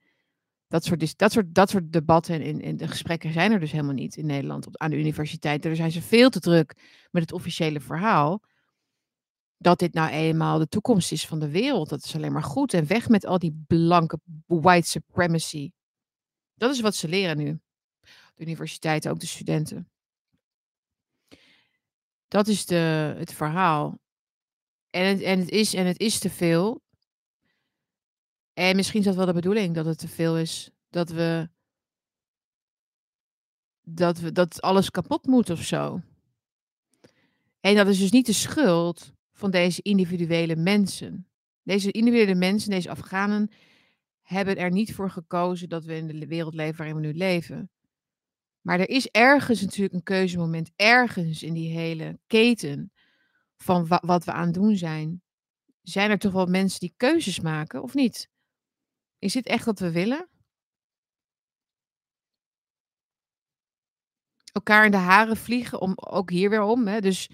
[0.74, 4.16] Dat soort, dat soort, dat soort debatten en, de gesprekken zijn er dus helemaal niet
[4.16, 5.62] in Nederland op, aan de universiteit.
[5.62, 6.74] Daar zijn ze veel te druk
[7.10, 8.42] met het officiële verhaal.
[9.56, 11.88] Dat dit nou eenmaal de toekomst is van de wereld.
[11.88, 12.74] Dat is alleen maar goed.
[12.74, 15.70] En weg met al die blanke white supremacy.
[16.54, 17.60] Dat is wat ze leren nu.
[18.34, 19.90] De universiteiten, ook de studenten.
[22.28, 23.98] Dat is de, het verhaal.
[24.90, 26.82] En en, het is, en het is te veel.
[28.54, 30.70] En misschien is dat wel de bedoeling dat het te veel is.
[30.90, 31.48] Dat we.
[33.86, 36.00] Dat, we, dat alles kapot moet of zo.
[37.60, 41.28] En dat is dus niet de schuld van deze individuele mensen.
[41.62, 43.50] Deze individuele mensen, deze Afghanen,
[44.22, 47.70] hebben er niet voor gekozen dat we in de wereld leven waarin we nu leven.
[48.60, 52.92] Maar er is ergens natuurlijk een keuzemoment, ergens in die hele keten
[53.56, 55.22] van wa wat we aan het doen zijn.
[55.82, 58.28] Zijn er toch wel mensen die keuzes maken, of niet?
[59.24, 60.28] Is dit echt wat we willen?
[64.52, 66.86] Elkaar in de haren vliegen, om, ook hier weer om.
[66.86, 67.00] Hè?
[67.00, 67.30] Dus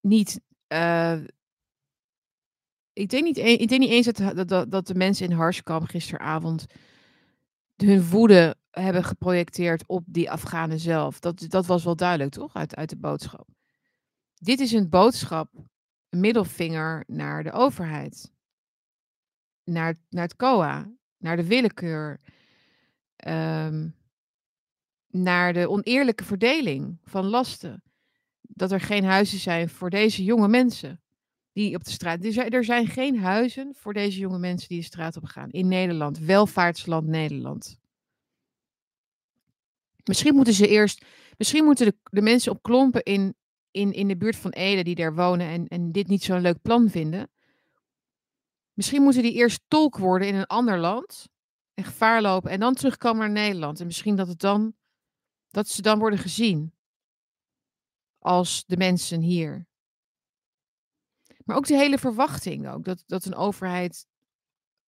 [0.00, 0.40] niet.
[0.68, 1.20] Uh,
[2.92, 6.66] ik, denk niet ik denk niet eens dat, dat, dat de mensen in Harskamp gisteravond
[7.76, 11.20] hun woede hebben geprojecteerd op die Afghanen zelf.
[11.20, 12.54] Dat, dat was wel duidelijk, toch?
[12.54, 13.48] Uit, uit de boodschap.
[14.34, 15.54] Dit is een boodschap,
[16.08, 18.31] een middelvinger naar de overheid
[19.64, 22.20] naar, naar het COA, naar de willekeur,
[23.28, 23.94] um,
[25.10, 27.82] naar de oneerlijke verdeling van lasten.
[28.40, 31.00] Dat er geen huizen zijn voor deze jonge mensen
[31.52, 32.24] die op de straat.
[32.24, 35.50] Er zijn, er zijn geen huizen voor deze jonge mensen die de straat op gaan
[35.50, 37.80] in Nederland, welvaartsland Nederland.
[40.04, 41.04] Misschien moeten ze eerst,
[41.36, 43.34] misschien moeten de, de mensen op klompen in,
[43.70, 46.62] in, in de buurt van Ede die daar wonen en, en dit niet zo'n leuk
[46.62, 47.30] plan vinden,
[48.72, 51.28] Misschien moeten die eerst tolk worden in een ander land.
[51.74, 52.50] En gevaar lopen.
[52.50, 53.80] En dan terugkomen naar Nederland.
[53.80, 54.74] En misschien dat, het dan,
[55.48, 56.72] dat ze dan worden gezien.
[58.18, 59.66] Als de mensen hier.
[61.44, 62.68] Maar ook de hele verwachting.
[62.68, 64.06] Ook, dat, dat een overheid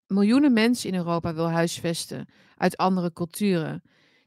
[0.06, 2.28] miljoenen mensen in Europa wil huisvesten.
[2.56, 3.82] Uit andere culturen.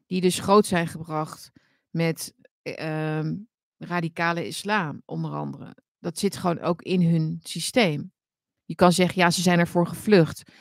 [0.05, 1.51] Die dus groot zijn gebracht
[1.89, 3.31] met uh,
[3.77, 5.77] radicale islam, onder andere.
[5.99, 8.11] Dat zit gewoon ook in hun systeem.
[8.67, 10.51] Je kan zeggen, ja, ze zijn ervoor gevlucht.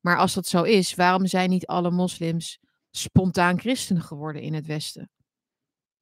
[0.00, 2.58] Maar als dat zo is, waarom zijn niet alle moslims
[2.90, 5.10] spontaan christen geworden in het Westen.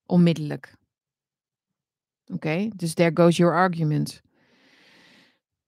[0.07, 0.77] Onmiddellijk.
[2.27, 4.21] Oké, dus there goes your argument.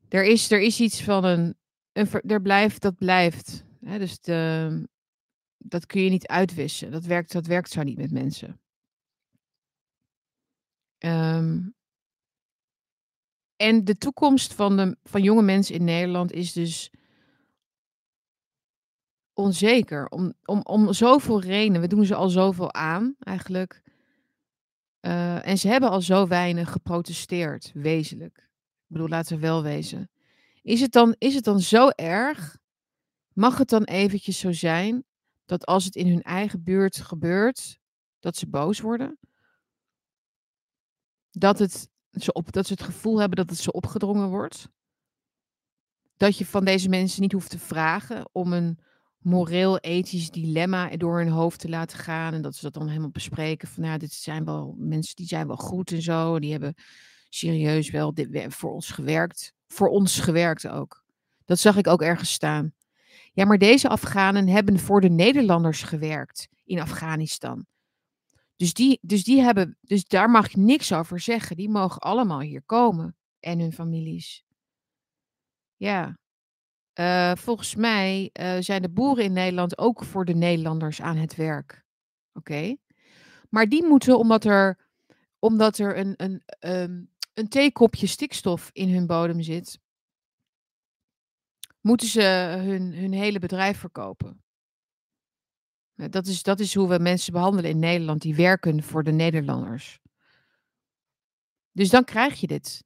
[0.08, 1.56] Er is, er is iets van een,
[2.26, 3.64] er blijft, dat blijft.
[3.80, 4.88] Hè, dus de,
[5.58, 6.90] dat kun je niet uitwissen.
[6.90, 8.60] Dat werkt, dat werkt zo niet met mensen.
[10.98, 11.68] Ehm,
[13.56, 16.90] en de toekomst van, de, van jonge mensen in Nederland is dus
[19.32, 20.08] onzeker.
[20.08, 21.80] Om, om, om zoveel redenen.
[21.80, 23.82] We doen ze al zoveel aan, eigenlijk.
[25.00, 28.38] Eh, en ze hebben al zo weinig geprotesteerd, wezenlijk.
[28.38, 30.10] Ik bedoel, laten we wel wezen.
[30.62, 32.58] Is het dan, is het dan zo erg?
[33.32, 35.04] Mag het dan eventjes zo zijn
[35.44, 37.78] dat als het in hun eigen buurt gebeurt,
[38.20, 39.18] dat ze boos worden?
[41.30, 41.88] Dat, het,
[42.22, 44.68] ze op, dat ze het gevoel hebben dat het ze opgedrongen wordt?
[46.16, 48.78] Dat je van deze mensen niet hoeft te vragen om een
[49.18, 52.34] moreel-ethisch dilemma door hun hoofd te laten gaan.
[52.34, 53.68] En dat ze dat dan helemaal bespreken.
[53.68, 56.38] Van ja, dit zijn wel mensen die zijn wel goed en zo.
[56.38, 56.74] Die hebben
[57.28, 58.14] serieus wel
[58.48, 59.52] voor ons gewerkt.
[59.66, 61.04] Voor ons gewerkt ook.
[61.44, 62.72] Dat zag ik ook ergens staan.
[63.32, 67.66] Ja, maar deze Afghanen hebben voor de Nederlanders gewerkt in Afghanistan.
[68.56, 71.56] Dus, die, dus, die hebben, dus daar mag je niks over zeggen.
[71.56, 73.16] Die mogen allemaal hier komen.
[73.40, 74.44] En hun families.
[75.76, 76.18] Ja.
[76.92, 81.34] Eh, volgens mij eh, zijn de boeren in Nederland ook voor de Nederlanders aan het
[81.34, 81.84] werk.
[82.32, 82.76] Oké.
[83.50, 84.88] Maar die moeten, omdat er,
[85.38, 87.02] omdat er een, een, ehm,
[87.34, 89.78] een theekopje stikstof in hun bodem zit,
[91.80, 92.22] moeten ze
[92.64, 94.44] hun, hun hele bedrijf verkopen.
[95.96, 99.12] Eh, Dat is, dat is hoe we mensen behandelen in Nederland die werken voor de
[99.12, 99.98] Nederlanders.
[101.72, 102.84] Dus dan krijg je dit.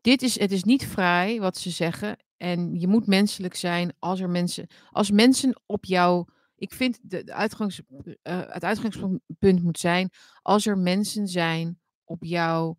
[0.00, 2.16] Dit is, het is niet vrij wat ze zeggen.
[2.36, 6.28] En je moet menselijk zijn als er mensen, als mensen op jou.
[6.56, 7.80] Ik vind de, uitgangs,
[8.22, 10.10] eh, het uitgangspunt moet zijn
[10.42, 12.78] als er mensen zijn op jouw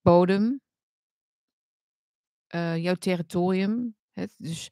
[0.00, 0.60] bodem,
[2.46, 3.96] eh, jouw territorium.
[4.36, 4.68] dus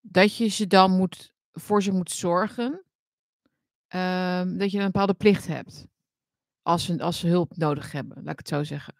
[0.00, 2.84] dat je ze dan moet, voor ze moet zorgen.
[3.90, 5.86] Ehm, dat je een bepaalde plicht hebt.
[6.62, 8.94] Als ze, als ze hulp nodig hebben, laat ik het zo zeggen.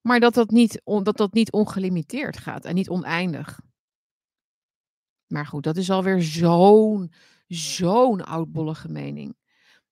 [0.00, 3.60] Maar dat dat niet, dat dat niet ongelimiteerd gaat en niet oneindig.
[5.26, 7.12] Maar goed, dat is alweer zo'n,
[7.46, 9.36] zo'n oudbollige mening.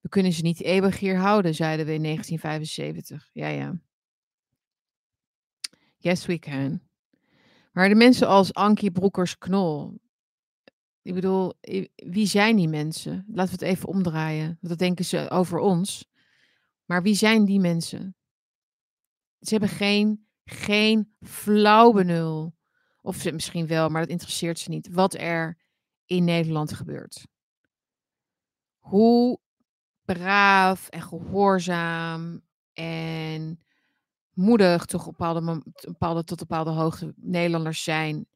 [0.01, 3.31] We kunnen ze niet eeuwig hier houden, zeiden we in 1975.
[3.33, 3.81] Ja, ja.
[5.97, 6.81] Yes, we can.
[7.73, 10.01] Maar de mensen als Ankie Broekers-Knol.
[11.07, 11.53] Ik bedoel,
[11.95, 13.25] wie zijn die mensen?
[13.29, 14.59] Laten we het even omdraaien.
[14.61, 16.11] Dat denken ze over ons.
[16.85, 18.17] Maar wie zijn die mensen?
[19.41, 22.55] Ze hebben geen, geen flauw benul.
[23.01, 24.89] Of ze misschien wel, maar dat interesseert ze niet.
[24.89, 25.59] Wat er
[26.05, 27.27] in Nederland gebeurt.
[28.79, 29.39] Hoe
[30.05, 32.43] braaf en gehoorzaam
[32.73, 33.65] en
[34.33, 38.27] moedig toch op bepaalde, bepaalde, tot bepaalde hoogte Nederlanders zijn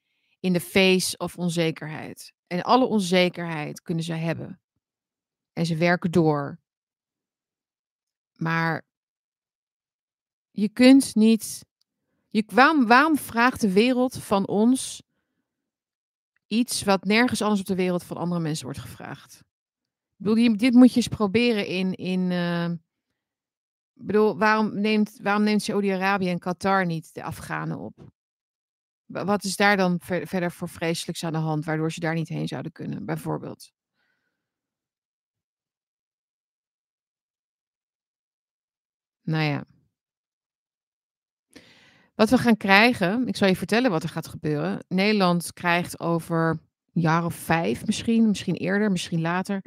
[0.41, 2.33] in de face of onzekerheid.
[2.47, 4.61] En alle onzekerheid kunnen ze hebben.
[5.53, 6.59] En ze werken door.
[8.37, 8.85] Maar
[10.51, 11.65] je kunt niet.
[12.29, 15.03] Je, waarom, waarom vraagt de wereld van ons
[16.47, 19.35] iets wat nergens anders op de wereld van andere mensen wordt gevraagd?
[20.17, 21.95] Ik bedoel, dit moet je eens proberen in.
[21.95, 22.31] in
[23.95, 28.13] ik bedoel, waarom neemt, waarom neemt Saudi-Arabië en Qatar niet de Afghanen op?
[29.11, 32.15] Wa- Wat is daar dan ver- verder voor vreselijks aan de hand, waardoor ze daar
[32.15, 33.73] niet heen zouden kunnen, bijvoorbeeld?
[39.25, 39.65] Nou ja.
[42.15, 44.85] Wat we gaan krijgen, ik zal je vertellen wat er gaat gebeuren.
[44.89, 46.51] Nederland krijgt over
[46.93, 49.63] een jaar of vijf misschien, misschien eerder, misschien later,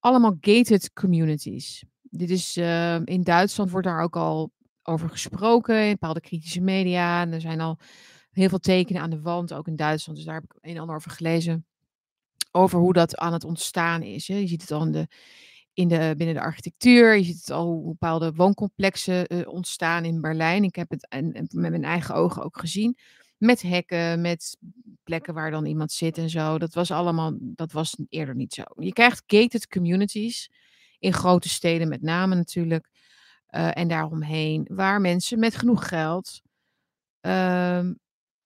[0.00, 1.84] allemaal gated communities.
[2.02, 7.20] Dit is, eh, in Duitsland wordt daar ook al over gesproken, in bepaalde kritische media.
[7.22, 7.78] En er zijn al
[8.32, 10.18] heel veel tekenen aan de wand, ook in Duitsland.
[10.18, 11.66] Dus daar heb ik een en ander over gelezen.
[12.50, 14.26] Over hoe dat aan het ontstaan is.
[14.26, 15.08] Je ziet het al in de,
[15.72, 17.16] in de, binnen de architectuur.
[17.16, 20.64] Je ziet het al hoe bepaalde wooncomplexen eh, ontstaan in Berlijn.
[20.64, 22.96] Ik heb het en, met mijn eigen ogen ook gezien.
[23.38, 24.56] Met hekken, met
[25.04, 26.58] plekken waar dan iemand zit en zo.
[26.58, 28.62] Dat was allemaal, dat was eerder niet zo.
[28.76, 30.50] Je krijgt gated communities
[30.98, 32.88] in grote steden met name natuurlijk.
[33.46, 36.40] eh, en daaromheen, waar mensen met genoeg geld
[37.20, 37.92] ehm,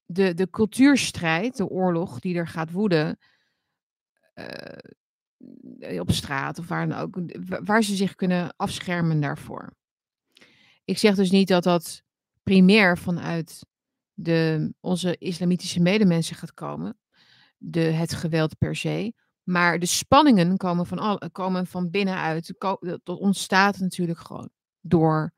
[0.06, 3.18] de, de cultuurstrijd, de oorlog die er gaat woeden,
[4.34, 9.74] eh, op straat of waar dan ook, wa- waar ze zich kunnen afschermen daarvoor.
[10.84, 12.02] Ik zeg dus niet dat dat
[12.42, 13.66] primair vanuit
[14.12, 16.98] de, onze islamitische medemensen gaat komen,
[17.56, 22.54] de, het geweld per se, Maar de spanningen komen van, al, komen van binnenuit.
[23.02, 24.50] Dat ontstaat natuurlijk gewoon
[24.80, 25.32] door,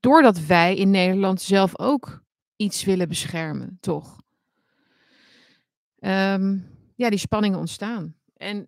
[0.00, 2.22] doordat wij in Nederland zelf ook
[2.62, 4.20] iets willen beschermen, toch?
[5.98, 6.58] Ehm,
[6.96, 8.14] ja, die spanningen ontstaan.
[8.36, 8.66] En,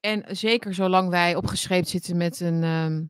[0.00, 3.04] en zeker zolang wij opgeschreven zitten met een, ehm,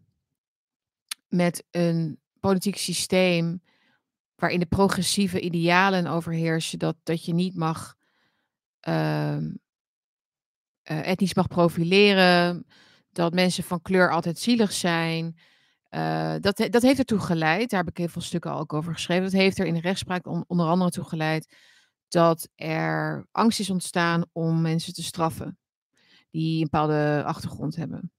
[1.29, 3.63] met een politiek systeem
[4.35, 7.97] waarin de progressieve idealen overheersen, dat, dat je niet mag
[8.89, 9.37] uh,
[10.83, 12.67] etnisch mag profileren,
[13.13, 15.39] dat mensen van kleur altijd zielig zijn.
[15.91, 19.25] Uh, dat, dat heeft ertoe geleid, daar heb ik heel veel stukken ook over geschreven.
[19.25, 21.57] Dat heeft er in de rechtspraak onder andere toe geleid
[22.09, 25.59] dat er angst is ontstaan om mensen te straffen
[26.31, 28.13] die een bepaalde achtergrond hebben.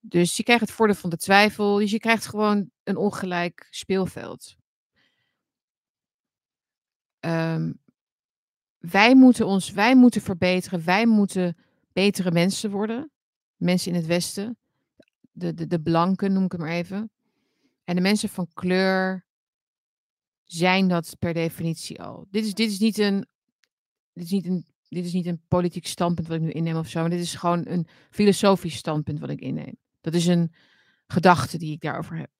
[0.00, 4.56] Dus je krijgt het voordeel van de twijfel, dus je krijgt gewoon een ongelijk speelveld.
[7.20, 7.80] Um,
[8.78, 11.56] wij moeten ons, wij moeten verbeteren, wij moeten
[11.92, 13.10] betere mensen worden.
[13.56, 14.58] Mensen in het Westen,
[15.30, 17.10] de, de, de blanken noem ik het maar even.
[17.84, 19.26] En de mensen van kleur
[20.44, 22.26] zijn dat per definitie al.
[22.30, 23.26] Dit is, dit is, niet, een,
[24.12, 26.88] dit is, niet, een, dit is niet een politiek standpunt wat ik nu inneem of
[26.88, 29.76] zo, maar dit is gewoon een filosofisch standpunt wat ik inneem.
[30.00, 30.54] Dat is een
[31.06, 32.30] gedachte die ik daarover heb.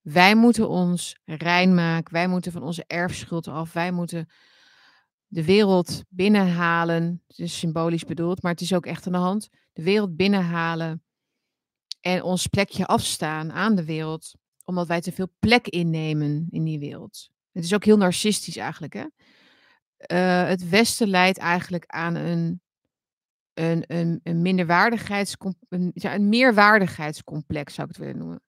[0.00, 2.12] Wij moeten ons rein maken.
[2.12, 3.72] Wij moeten van onze erfschuld af.
[3.72, 4.28] Wij moeten
[5.26, 7.22] de wereld binnenhalen.
[7.26, 9.48] Het is symbolisch bedoeld, maar het is ook echt aan de hand.
[9.72, 11.03] De wereld binnenhalen
[12.04, 14.34] en ons plekje afstaan aan de wereld,
[14.64, 17.30] omdat wij te veel plek innemen in die wereld.
[17.52, 18.92] Het is ook heel narcistisch eigenlijk.
[18.92, 19.04] Hè?
[20.12, 22.60] Uh, het Westen leidt eigenlijk aan een,
[23.54, 28.42] een, een, een minderwaardigheidscomplex, een, een meerwaardigheidscomplex zou ik het willen noemen.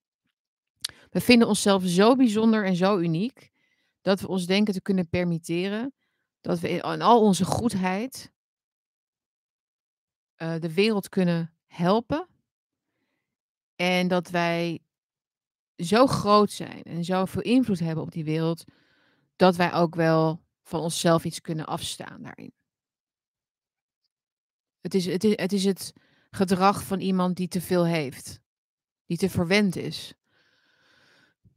[1.11, 3.50] We vinden onszelf zo bijzonder en zo uniek
[4.00, 5.94] dat we ons denken te kunnen permitteren
[6.40, 8.32] dat we in, al onze goedheid
[10.36, 12.28] uh, de wereld kunnen helpen.
[13.76, 14.80] En dat wij
[15.76, 18.64] zo groot zijn en zoveel invloed hebben op die wereld,
[19.36, 22.52] dat wij ook wel van onszelf iets kunnen afstaan daarin.
[24.80, 25.92] Het is het, is, het, is het
[26.30, 28.40] gedrag van iemand die te veel heeft,
[29.06, 30.14] die te verwend is.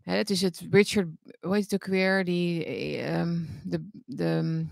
[0.01, 1.07] Het is het Richard,
[1.39, 2.25] hoe heet het ook weer?
[2.25, 2.67] Die,
[3.11, 4.65] um, de, de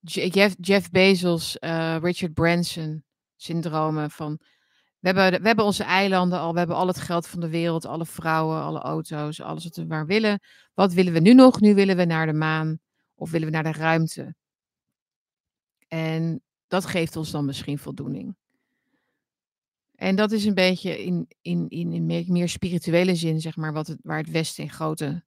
[0.00, 3.04] Jeff, Jeff Bezos, uh, Richard Branson
[3.36, 4.40] syndromen van
[5.02, 7.84] we hebben, we hebben onze eilanden al, we hebben al het geld van de wereld,
[7.84, 10.40] alle vrouwen, alle auto's, alles wat we maar willen.
[10.74, 11.60] Wat willen we nu nog?
[11.60, 12.78] Nu willen we naar de maan
[13.14, 14.34] of willen we naar de ruimte.
[15.88, 18.36] En dat geeft ons dan misschien voldoening.
[19.94, 23.86] En dat is een beetje in, in, in, in meer, spirituele zin, zeg maar, wat
[23.86, 25.24] het, waar het Westen in grote,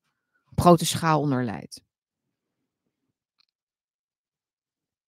[0.49, 1.81] op grote schaal onder leidt.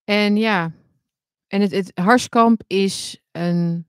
[0.04, 0.74] En ja,
[1.48, 3.87] en het, het Harskamp is een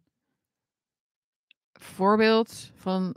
[1.89, 3.16] voorbeeld van,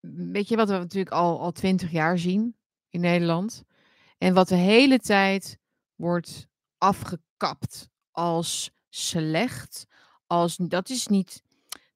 [0.00, 2.56] weet je wat we natuurlijk al, al twintig jaar zien
[2.88, 3.62] in Nederland.
[4.18, 5.58] En wat de hele tijd
[5.94, 6.46] wordt
[6.78, 9.86] afgekapt als slecht.
[10.26, 11.42] Als, dat is niet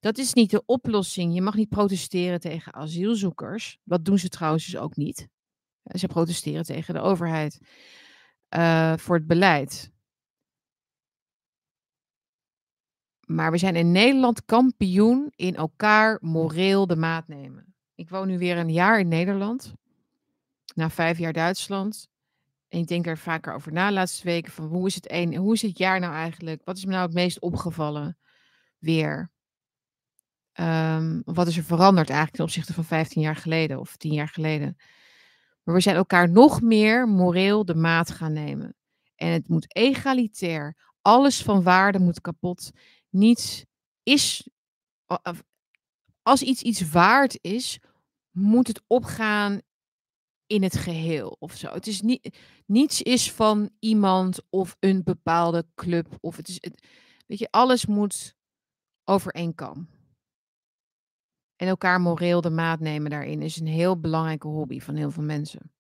[0.03, 1.34] dat is niet de oplossing.
[1.34, 3.78] Je mag niet protesteren tegen asielzoekers.
[3.84, 5.28] Dat doen ze trouwens dus ook niet.
[5.84, 7.61] Ze protesteren tegen de overheid
[8.57, 9.91] uh, voor het beleid.
[13.34, 17.74] Maar we zijn in Nederland kampioen in elkaar moreel de maat nemen.
[17.94, 19.72] Ik woon nu weer een jaar in Nederland.
[20.74, 22.08] Na vijf jaar Duitsland.
[22.68, 24.52] En ik denk er vaker over na laatste weken.
[24.52, 26.60] Van hoe is het, een, hoe is het jaar nou eigenlijk?
[26.64, 28.18] Wat is me nou het meest opgevallen?
[28.78, 29.30] Weer.
[30.60, 34.28] Um, wat is er veranderd eigenlijk ten opzichte van 15 jaar geleden of 10 jaar
[34.28, 34.76] geleden?
[35.62, 38.76] Maar we zijn elkaar nog meer moreel de maat gaan nemen.
[39.14, 40.76] En het moet egalitair.
[41.02, 42.70] Alles van waarde moet kapot.
[43.12, 43.64] Niets
[44.02, 44.48] is.
[46.22, 47.78] Als iets iets waard is,
[48.30, 49.60] moet het opgaan
[50.46, 51.72] in het geheel of zo.
[51.72, 56.16] Het is niet, niets is van iemand of een bepaalde club.
[56.20, 56.58] Of het is,
[57.26, 58.34] weet je, alles moet
[59.04, 59.88] over één kam.
[61.56, 65.22] En elkaar moreel de maat nemen daarin is een heel belangrijke hobby van heel veel
[65.22, 65.72] mensen.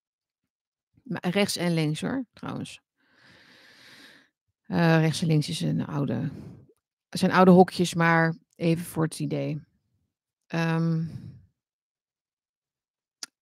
[1.02, 2.80] Maar rechts en links hoor, trouwens.
[4.66, 6.30] Uh, rechts en links is een oude,
[7.18, 9.60] zijn oude hokjes, maar even voor het idee.
[10.54, 11.10] Um,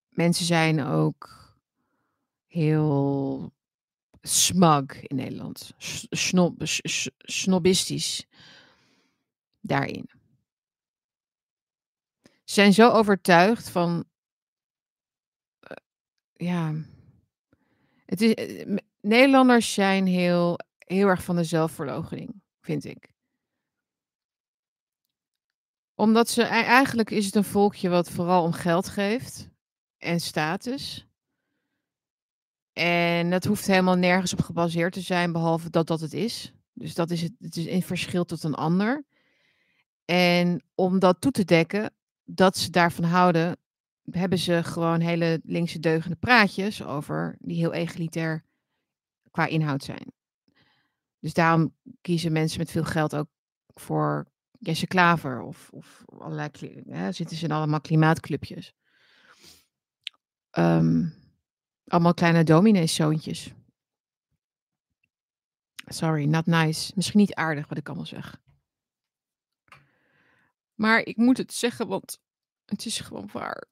[0.09, 1.53] mensen zijn ook
[2.47, 3.51] heel
[4.21, 5.73] smug in Nederland.
[6.09, 6.61] Snob,
[7.17, 8.25] snobistisch
[9.59, 10.09] daarin
[12.51, 14.05] zijn zo overtuigd van.
[15.61, 15.77] Uh,
[16.49, 16.73] ja.
[18.05, 22.41] Het is, uh, Nederlanders zijn heel, heel erg van de zelfverloochening.
[22.61, 23.09] vind ik.
[26.01, 29.49] Omdat ze ei eigenlijk is het een volkje wat vooral om geld geeft
[29.97, 31.07] en status.
[32.73, 36.53] En dat hoeft helemaal nergens op gebaseerd te zijn, behalve dat dat het is.
[36.73, 39.05] Dus dat is het, het is in verschil tot een ander.
[40.05, 41.93] En om dat toe te dekken,
[42.23, 43.57] dat ze daarvan houden,
[44.11, 48.43] hebben ze gewoon hele linkse deugende praatjes over die heel egalitair
[49.31, 50.13] qua inhoud zijn.
[51.19, 53.27] Dus daarom kiezen mensen met veel geld ook
[53.73, 54.30] voor
[54.63, 56.49] Jesse Klaver of, of allerlei,
[56.87, 58.73] hè, zitten ze in allemaal klimaatclubjes.
[60.49, 61.07] Ehm,
[61.87, 63.53] allemaal kleine domineeszoontjes.
[65.85, 66.91] Sorry, not nice.
[66.95, 68.39] Misschien niet aardig wat ik allemaal zeg.
[70.75, 72.21] Maar ik moet het zeggen, want
[72.65, 73.67] het is gewoon waar.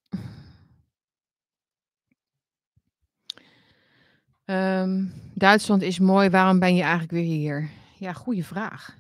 [4.46, 6.30] Ehm, Duitsland is mooi.
[6.30, 7.70] Waarom ben je eigenlijk weer hier?
[7.98, 8.98] Ja, goede vraag.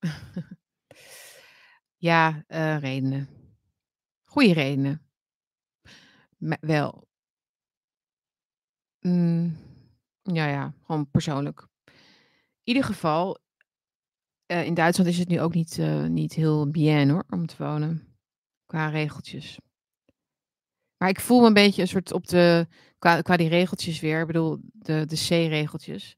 [2.02, 3.28] ja, eh, redenen.
[4.22, 5.02] Goede redenen.
[6.36, 7.08] Me- wel.
[9.00, 9.56] Mm,
[10.22, 11.66] ja, ja, gewoon persoonlijk.
[11.84, 11.92] In
[12.62, 13.38] ieder geval,
[14.46, 17.56] eh, in Duitsland is het nu ook niet, eh, niet heel bien hoor, om te
[17.58, 18.16] wonen.
[18.66, 19.58] Qua regeltjes.
[20.96, 22.66] Maar ik voel me een beetje een soort op de,
[22.98, 26.16] qua, qua die regeltjes weer, ik bedoel, de, de C-regeltjes.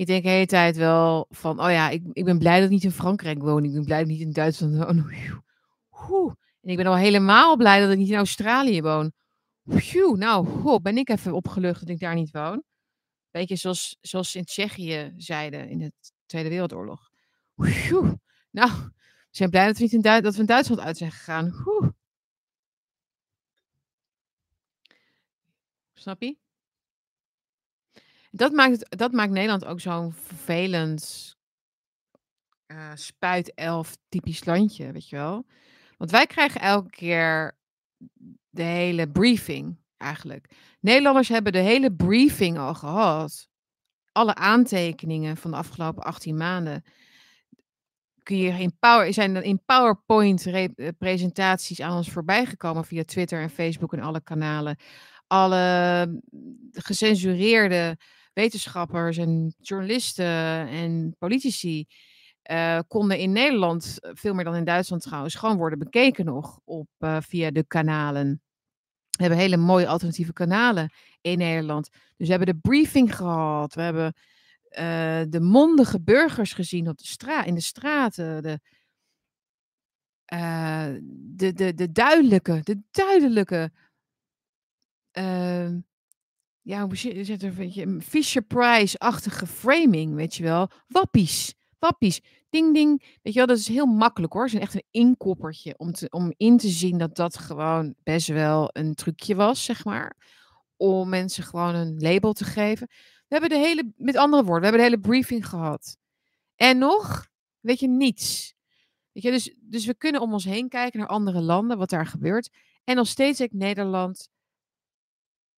[0.00, 2.70] Ik denk de hele tijd wel van, oh ja, ik, ik ben blij dat ik
[2.70, 3.64] niet in Frankrijk woon.
[3.64, 5.10] Ik ben blij dat ik niet in Duitsland woon.
[6.60, 9.12] En ik ben al helemaal blij dat ik niet in Australië woon.
[9.64, 12.62] Phew, nou, ben ik even opgelucht dat ik daar niet woon.
[13.30, 15.92] Beetje zoals, zoals in Tsjechië zeiden in de
[16.26, 17.10] Tweede Wereldoorlog.
[17.56, 18.14] Phew,
[18.50, 18.90] nou, we
[19.30, 21.64] zijn blij dat we, niet in, dat Duitsland uit zijn gegaan.
[21.66, 21.88] Oeh.
[25.94, 26.39] Snap je?
[28.40, 31.34] Dat maakt, dat maakt Nederland ook zo'n vervelend
[32.66, 35.46] eh spuitelf typisch landje, weet je wel.
[35.96, 37.58] Want wij krijgen elke keer
[38.50, 40.50] de hele briefing eigenlijk.
[40.80, 43.48] Nederlanders hebben de hele briefing al gehad.
[44.12, 46.84] Alle aantekeningen van de afgelopen 18 maanden
[48.22, 53.50] kun je in power, zijn in PowerPoint re- eh, aan ons voorbijgekomen via Twitter en
[53.50, 54.76] Facebook en alle kanalen.
[55.26, 57.98] Alle mm, gecensureerde
[58.40, 61.86] wetenschappers en journalisten en politici
[62.42, 66.60] eh, konden in Nederland, eh, veel meer dan in Duitsland trouwens, gewoon worden bekeken nog
[66.64, 68.42] op, eh, via de kanalen.
[69.10, 71.90] We hebben hele mooie alternatieve kanalen in Nederland.
[72.16, 73.74] Dus we hebben de briefing gehad.
[73.74, 74.14] We hebben
[75.30, 78.42] de mondige burgers gezien op de straat, in de straten.
[78.42, 78.60] De,
[81.36, 83.72] de, de, de duidelijke, de duidelijke.
[86.62, 87.54] Ja, hoe zit zit er?
[87.54, 90.70] Weet je, Fisher Price-achtige framing, weet je wel.
[90.86, 91.54] Wappies.
[91.78, 92.20] Wappies.
[92.50, 93.18] Ding, ding.
[93.22, 94.44] Weet je wel, dat is heel makkelijk hoor.
[94.44, 98.26] Het is echt een inkoppertje om, te, om in te zien dat dat gewoon best
[98.26, 100.16] wel een trucje was, zeg maar.
[100.76, 102.86] Om mensen gewoon een label te geven.
[103.28, 105.96] We hebben de hele, met andere woorden, we hebben de hele briefing gehad.
[106.56, 107.26] En nog,
[107.60, 108.54] weet je, niets.
[109.12, 112.06] Weet je, dus, dus we kunnen om ons heen kijken naar andere landen, wat daar
[112.06, 112.50] gebeurt.
[112.84, 114.28] En nog steeds denkt Nederland,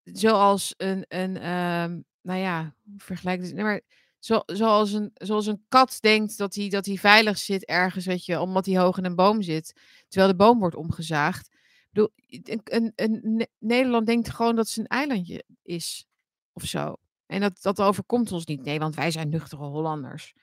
[0.04, 3.54] zoals een, een ehm, nou ja, vergelijk het?
[3.54, 3.80] Nee, maar
[4.18, 8.24] zo, zoals, een, zoals een kat denkt dat hij, dat hij veilig zit ergens, weet
[8.24, 11.48] je, omdat hij hoog in een boom zit, terwijl de boom wordt omgezaagd.
[11.90, 16.06] Bedoel, een, een, een, Ne- Nederland denkt gewoon dat het een eilandje is,
[16.52, 16.96] of zo.
[17.26, 18.64] En dat, dat overkomt ons niet.
[18.64, 20.34] Nee, want wij zijn nuchtere Hollanders.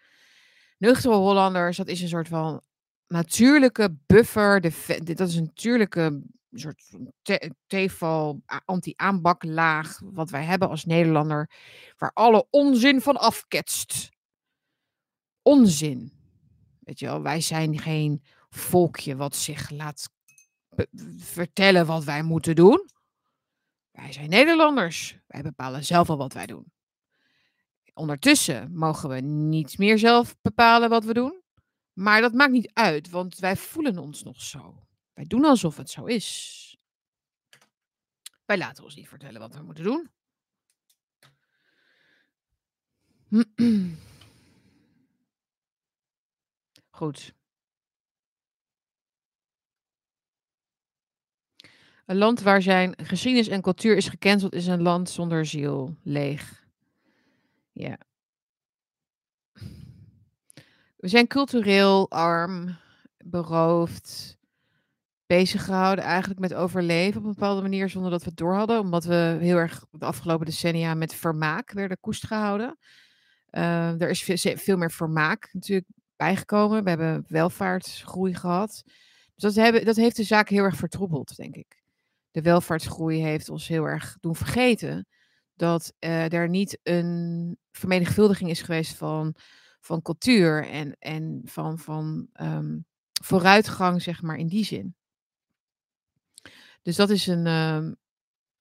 [0.78, 2.62] Nuchtere Hollanders, dat is een soort van
[3.08, 4.62] natuurlijke buffer.
[4.62, 6.22] De- dat is een natuurlijke
[6.52, 11.52] soort van te- teval, anti-aanbaklaag, wat wij hebben als Nederlander,
[11.98, 14.10] waar alle onzin van afketst.
[15.42, 16.14] Onzin.
[16.80, 20.10] Weet je wel, wij zijn geen volkje wat zich laat
[21.18, 22.90] vertellen wat wij moeten doen.
[23.92, 25.18] Wij zijn Nederlanders.
[25.28, 26.72] Wij bepalen zelf al wat wij doen.
[27.94, 31.42] Ondertussen mogen we niet meer zelf bepalen wat we doen.
[31.94, 34.88] Maar dat maakt niet uit, want wij voelen ons nog zo.
[35.20, 36.78] Wij doen alsof het zo is.
[38.46, 40.10] Wij laten ons niet vertellen wat we moeten doen.
[46.90, 47.34] Goed.
[52.06, 56.68] Een land waar zijn geschiedenis en cultuur is gecanceld is een land zonder ziel, leeg.
[57.72, 57.98] Ja.
[60.96, 62.78] We zijn cultureel arm,
[63.18, 64.39] beroofd,
[65.30, 68.80] bezig gehouden eigenlijk met overleven op een bepaalde manier zonder dat we het door hadden.
[68.80, 72.78] Omdat we heel erg de afgelopen decennia met vermaak werden koest gehouden.
[73.50, 74.24] Eh, er is
[74.56, 76.84] veel, meer vermaak natuurlijk bijgekomen.
[76.84, 78.84] We hebben welvaartsgroei gehad.
[79.36, 81.84] Dus dat, hebben, dat heeft de zaak heel erg vertroebeld, denk ik.
[82.32, 85.08] De welvaartsgroei heeft ons heel erg doen vergeten
[85.56, 89.36] dat uh, er niet een vermenigvuldiging is geweest van,
[89.80, 92.86] van cultuur en, en van, van um,
[93.22, 94.98] vooruitgang, zeg maar, in die zin.
[96.82, 97.96] Dus dat is een um,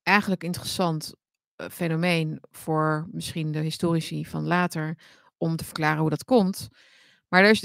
[0.02, 1.14] eigenlijk interessant
[1.56, 4.98] uh, fenomeen voor misschien de historici van later
[5.36, 6.68] om te verklaren hoe dat komt.
[7.28, 7.60] Maar is,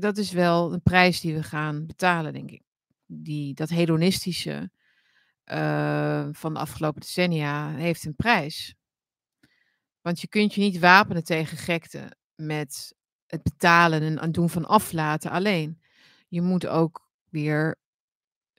[0.00, 2.62] dat is wel een prijs die we gaan betalen, denk ik.
[3.06, 4.70] Die, dat hedonistische
[5.46, 8.74] uh, van de afgelopen decennia heeft een prijs.
[10.00, 12.94] Want je kunt je niet wapenen tegen gekte met
[13.26, 15.80] het betalen en het doen van aflaten alleen.
[16.28, 17.78] Je moet ook weer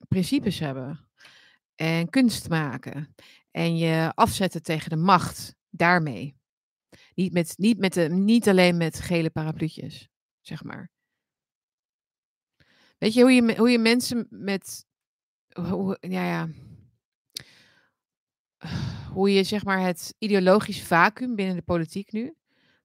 [0.08, 1.05] principes hebben
[1.76, 3.16] en kunst maken
[3.52, 6.36] en je afzetten tegen de macht daarmee.
[7.14, 10.10] Niet, met, niet, met de, niet alleen met gele parapluutjes,
[10.42, 10.90] zeg maar.
[12.98, 14.86] Weet je hoe je, hoe je mensen met.
[15.70, 16.50] Hoe, ja, ja.
[19.12, 22.36] Hoe je zeg maar het ideologisch vacuüm binnen de politiek nu.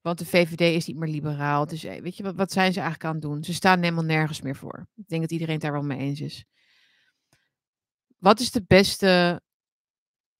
[0.01, 1.67] Want de VVD is niet meer liberaal.
[1.67, 3.45] Dus weet je, wat, wat zijn ze eigenlijk aan het doen?
[3.45, 4.87] Ze staan helemaal nergens meer voor.
[4.97, 6.45] Ik denk dat iedereen daar wel mee eens is.
[8.21, 9.43] Wat is de beste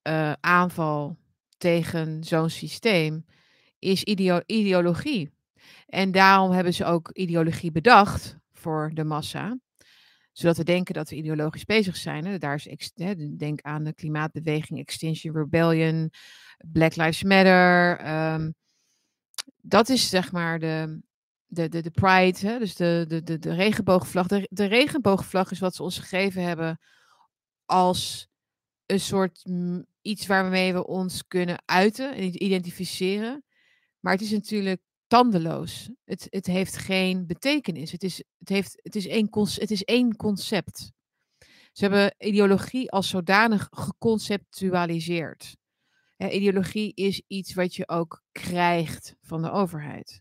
[0.09, 1.17] uh, aanval
[1.59, 3.25] tegen zo'n systeem?
[3.79, 5.33] Is ideo ideologie.
[5.87, 9.59] En daarom hebben ze ook ideologie bedacht voor de massa.
[10.33, 12.27] Zodat we denken dat we ideologisch bezig zijn.
[12.27, 12.39] Hè.
[12.39, 16.11] Daar is, hè, denk aan de klimaatbeweging, Extinction Rebellion,
[16.73, 18.01] Black Lives Matter.
[18.33, 18.55] Um,
[19.57, 21.01] dat is zeg maar de,
[21.47, 22.59] de, de, de pride, hè?
[22.59, 24.27] dus de, de, de, de regenboogvlag.
[24.27, 26.79] De regenboogvlag is wat ze ons gegeven hebben
[27.71, 28.29] als
[28.87, 29.45] een soort
[30.03, 33.45] iets waarmee we ons kunnen uiten en identificeren.
[34.01, 35.91] Maar het is natuurlijk tandeloos.
[36.05, 37.93] Het, het heeft geen betekenis.
[37.93, 40.93] Het is, het heeft, het, is één, het is één concept.
[41.73, 45.57] Ze hebben ideologie als zodanig geconceptualiseerd.
[46.17, 50.21] ideologie is iets wat je ook krijgt van de overheid.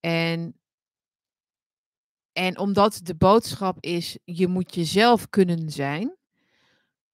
[0.00, 0.60] En,
[2.32, 6.15] en omdat de boodschap is, je moet jezelf kunnen zijn,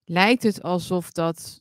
[0.05, 1.61] lijkt het alsof dat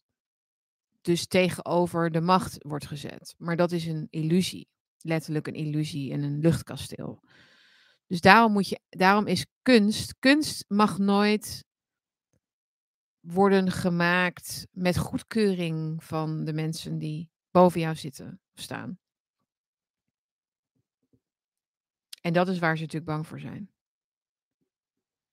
[1.01, 3.35] dus tegenover de macht wordt gezet.
[3.37, 4.69] Maar dat is een illusie.
[4.97, 7.23] Letterlijk een illusie en een luchtkasteel.
[8.07, 10.15] Dus daarom, moet je, daarom is kunst.
[10.19, 11.65] Kunst mag nooit
[13.19, 18.99] worden gemaakt met goedkeuring van de mensen die boven jou zitten of staan.
[22.21, 23.71] En dat is waar ze natuurlijk bang voor zijn.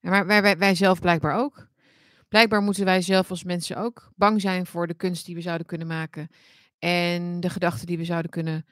[0.00, 1.68] Maar wij, wij, wij zelf blijkbaar ook.
[2.28, 5.66] Blijkbaar moeten wij zelf als mensen ook bang zijn voor de kunst die we zouden
[5.66, 6.28] kunnen maken.
[6.78, 8.66] En de gedachten die we zouden kunnen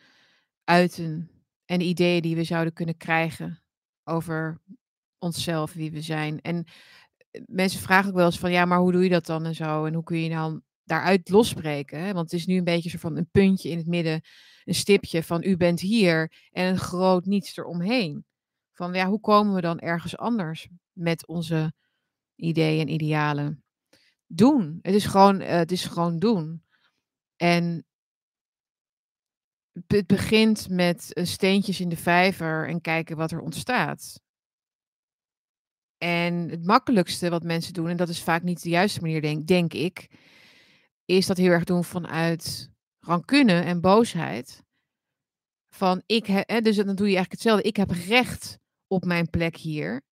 [0.65, 1.31] uiten.
[1.65, 3.63] En de ideeën die we zouden kunnen krijgen
[4.05, 4.61] over
[5.19, 6.41] onszelf, wie we zijn.
[6.41, 6.65] En
[7.31, 9.55] eh, mensen vragen ook wel eens van, ja, maar hoe doe je dat dan en
[9.55, 9.85] zo?
[9.85, 12.15] En hoe kun je dan daaruit losbreken?
[12.15, 14.21] Want het is nu een beetje zo van een puntje in het midden,
[14.65, 18.25] een stipje van u bent hier en een groot niets eromheen.
[18.73, 21.73] Van ja, hoe komen we dan ergens anders met onze
[22.37, 23.65] ideeën en idealen.
[24.27, 24.79] Doen.
[24.83, 26.65] Het is gewoon, uh, het is gewoon doen.
[27.37, 27.87] En
[29.87, 34.21] het begint met uh, steentjes in de vijver en kijken wat er ontstaat.
[35.99, 39.47] En het makkelijkste wat mensen doen, en dat is vaak niet de juiste manier, denk,
[39.47, 40.11] denk ik,
[41.05, 42.71] is dat heel erg doen vanuit
[43.01, 44.65] rancune en boosheid.
[45.69, 47.69] Van ik, hè, dus dan doe je eigenlijk hetzelfde.
[47.69, 50.03] Ik heb recht op mijn plek hier.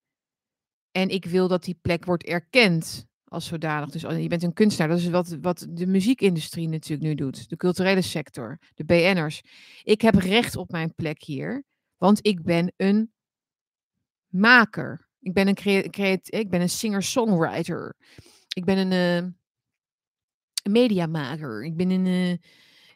[0.97, 3.91] En ik wil dat die plek wordt erkend als zodanig.
[3.91, 4.89] Dus oh, je bent een kunstenaar.
[4.89, 7.49] Dat is wat, wat de muziekindustrie natuurlijk nu doet.
[7.49, 9.43] De culturele sector, de BN'ers.
[9.83, 11.65] Ik heb recht op mijn plek hier,
[11.97, 13.13] want ik ben een
[14.29, 15.09] maker.
[15.21, 15.55] Ik ben een,
[15.91, 17.97] creat ik ben een singer-songwriter.
[18.55, 19.31] Ik ben een, uh,
[20.73, 21.65] mediamaker.
[21.65, 22.07] Ik ben een...
[22.07, 22.31] Uh,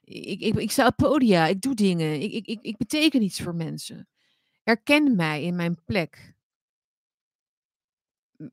[0.05, 2.21] ik, ik, ik sta op podia, ik doe dingen.
[2.21, 4.09] Ik, ik, ik, ik beteken iets voor mensen.
[4.63, 6.37] Erken mij in mijn plek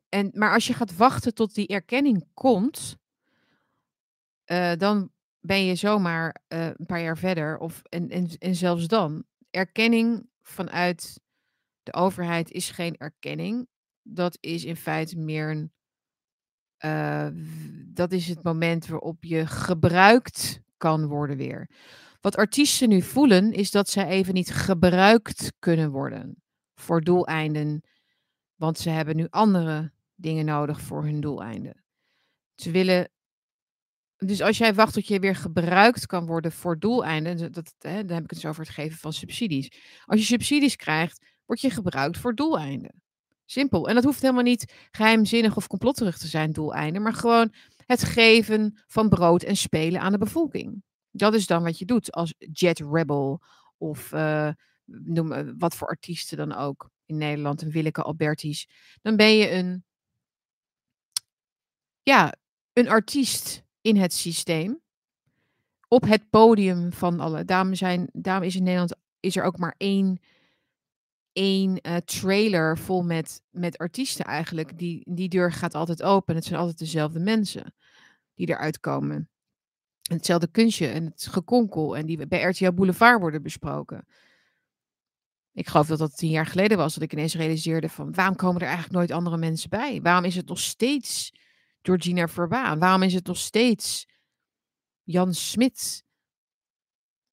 [0.09, 2.97] en, maar als je gaat wachten tot die erkenning komt,
[4.45, 7.57] uh, dan ben je zomaar uh, een paar jaar verder.
[7.57, 9.23] Of, en, en, en zelfs dan.
[9.49, 11.19] Erkenning vanuit
[11.83, 13.67] de overheid is geen erkenning.
[14.01, 15.73] Dat is in feite meer een.
[16.85, 17.27] Uh,
[17.85, 21.69] dat is het moment waarop je gebruikt kan worden weer.
[22.21, 26.43] Wat artiesten nu voelen, is dat zij even niet gebruikt kunnen worden
[26.75, 27.81] voor doeleinden
[28.55, 31.83] want ze hebben nu andere dingen nodig voor hun doeleinden.
[32.55, 33.09] Ze willen.
[34.17, 38.15] Dus als jij wacht tot je weer gebruikt kan worden voor doeleinden, dat, hè, dan
[38.15, 39.71] heb ik het zo over het geven van subsidies.
[40.05, 43.01] Als je subsidies krijgt, word je gebruikt voor doeleinden.
[43.45, 43.87] Simpel.
[43.87, 47.53] En dat hoeft helemaal niet geheimzinnig of complotterig te zijn, doeleinden, maar gewoon
[47.85, 50.83] het geven van brood en spelen aan de bevolking.
[51.11, 53.41] Dat is dan wat je doet als Jet Rebel
[53.77, 54.49] of uh,
[54.85, 58.69] noem wat voor artiesten dan ook in Nederland, een Willeke Albertis.
[59.01, 59.83] Dan ben je een,
[62.03, 62.33] ja,
[62.73, 64.81] een artiest in het systeem.
[65.87, 67.45] Op het podium van alle.
[67.45, 70.19] Daarom, zijn, daarom is in Nederland is er ook maar één,
[71.33, 74.77] één uh, trailer vol met, met artiesten eigenlijk.
[74.77, 76.35] Die, die deur gaat altijd open.
[76.35, 77.73] Het zijn altijd dezelfde mensen
[78.33, 79.29] die eruit komen.
[80.09, 81.97] En hetzelfde kunstje en het gekonkel.
[81.97, 84.05] En die bij RTL Boulevard worden besproken.
[85.55, 88.61] Ik geloof dat dat tien jaar geleden was dat ik ineens realiseerde van waarom komen
[88.61, 90.01] er eigenlijk nooit andere mensen bij?
[90.01, 91.33] Waarom is het nog steeds
[91.81, 92.79] Georgina Verbaan?
[92.79, 94.07] Waarom is het nog steeds
[95.03, 96.05] Jan Smit?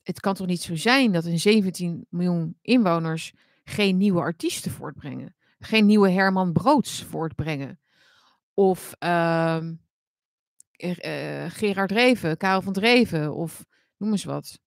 [0.02, 3.32] Het kan toch niet zo zijn dat in 17 miljoen inwoners
[3.64, 5.36] geen nieuwe artiesten voortbrengen?
[5.58, 7.80] Geen nieuwe Herman Broods voortbrengen?
[8.54, 9.66] Of uh,
[11.48, 13.64] Gerard Reven, Karel van Dreven of
[13.96, 14.58] noem eens wat.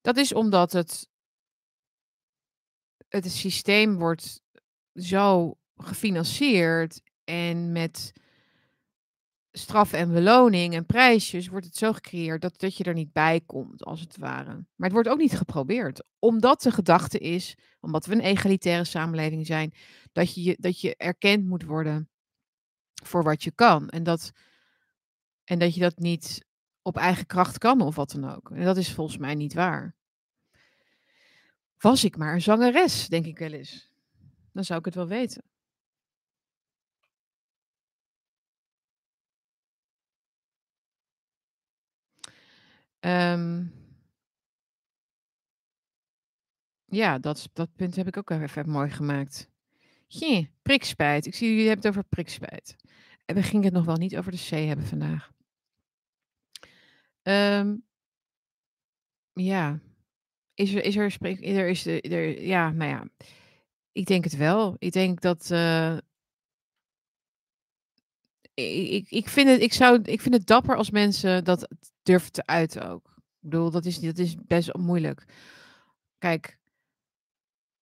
[0.00, 1.08] Dat is omdat het
[3.08, 4.40] het systeem wordt
[4.94, 8.12] zo gefinancierd en met
[9.58, 13.40] straf en beloning en prijsjes wordt het zo gecreëerd dat, dat je er niet bij
[13.40, 14.52] komt, als het ware.
[14.52, 19.46] Maar het wordt ook niet geprobeerd, omdat de gedachte is, omdat we een egalitaire samenleving
[19.46, 19.74] zijn,
[20.12, 22.08] dat je, dat je erkend moet worden
[23.04, 23.88] voor wat je kan.
[23.88, 24.32] En dat,
[25.44, 26.46] en dat je dat niet
[26.82, 28.50] op eigen kracht kan of wat dan ook.
[28.50, 29.95] En dat is volgens mij niet waar.
[31.78, 33.90] Was ik maar een zangeres, denk ik wel eens.
[34.52, 35.42] Dan zou ik het wel weten.
[43.00, 43.72] Um,
[46.84, 49.48] ja, dat, dat punt heb ik ook even mooi gemaakt.
[50.06, 51.26] Jee, prikspijt.
[51.26, 52.76] Ik zie jullie hebben het over prikspijt.
[53.24, 55.30] En we gingen het nog wel niet over de C hebben vandaag.
[57.22, 57.86] Um,
[59.32, 59.80] ja,
[60.56, 63.08] is er, is er, spreek, er is de, er, ja, nou ja,
[63.92, 64.76] ik denk het wel.
[64.78, 65.96] Ik denk dat, uh,
[68.54, 71.68] ik, ik, vind het, ik, zou, ik vind het dapper als mensen dat
[72.02, 73.14] durven te uiten ook.
[73.16, 75.24] Ik bedoel, dat is, dat is best moeilijk.
[76.18, 76.58] Kijk,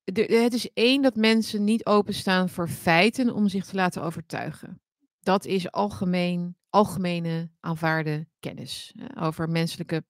[0.05, 4.83] het is één dat mensen niet openstaan voor feiten om zich te laten overtuigen.
[5.21, 10.05] Dat is algemeen, algemene aanvaarde kennis over menselijke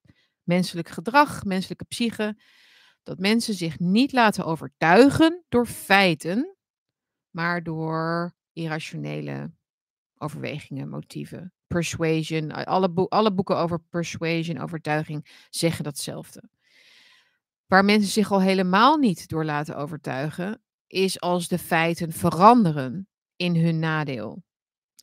[0.45, 2.37] menselijk gedrag, menselijke psyche,
[3.03, 6.57] dat mensen zich niet laten overtuigen door feiten,
[7.31, 9.53] maar door irrationele
[10.19, 11.53] overwegingen, motieven.
[11.67, 16.51] Persuasion, alle, alle boeken over persuasion, overtuiging, zeggen datzelfde.
[17.67, 23.57] Waar mensen zich al helemaal niet door laten overtuigen, is als de feiten veranderen in
[23.57, 24.43] hun nadeel.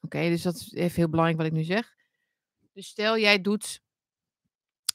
[0.01, 1.95] Oké, dus dat is even heel belangrijk wat ik nu zeg.
[2.73, 3.81] Dus stel jij doet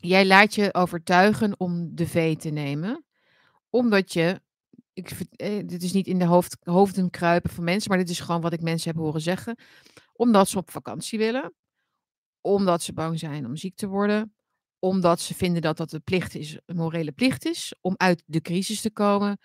[0.01, 3.05] Jij laat je overtuigen om de V te nemen,
[3.71, 4.41] omdat je,
[4.93, 8.21] ik, eh, dit is niet in de hoofd, hoofden kruipen van mensen, maar dit is
[8.21, 9.59] gewoon wat ik mensen heb horen zeggen,
[10.13, 11.55] omdat ze op vakantie willen,
[12.41, 14.35] omdat ze bang zijn om ziek te worden,
[14.79, 18.41] omdat ze vinden dat dat een plicht is, een morele plicht is, om uit de
[18.41, 19.39] crisis te komen.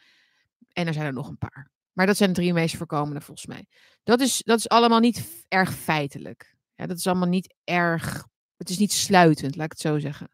[0.73, 1.71] En er zijn er nog een paar.
[1.91, 3.65] Maar dat zijn de drie meest voorkomende volgens mij.
[4.03, 6.55] Dat is, dat is allemaal niet erg feitelijk.
[6.75, 8.27] Ja, dat is allemaal niet erg.
[8.57, 10.29] Het is niet sluitend, laat ik het zo zeggen.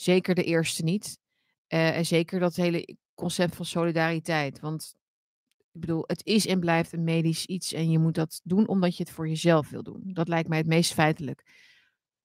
[0.00, 1.18] Zeker de eerste niet.
[1.68, 4.60] Uh, en zeker dat hele concept van solidariteit.
[4.60, 4.94] Want
[5.72, 7.72] ik bedoel, het is en blijft een medisch iets.
[7.72, 10.00] En je moet dat doen omdat je het voor jezelf wil doen.
[10.04, 11.42] Dat lijkt mij het meest feitelijk.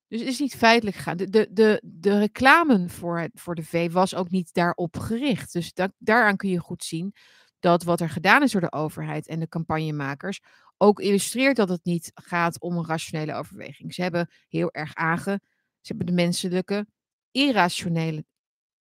[0.08, 1.18] Dus het is niet feitelijk gegaan.
[1.18, 5.54] De, de, de, de reclame voor, voor de V was ook niet daarop gericht.
[5.54, 7.14] Dus daaraan kun je goed zien
[7.60, 10.40] dat wat er gedaan is door de overheid en de campagnemakers
[10.78, 13.94] ook illustreert dat het niet gaat om een rationele overweging.
[13.94, 15.40] Ze hebben heel erg aange,
[15.82, 16.88] ze hebben de menselijke
[17.36, 18.26] irrationele,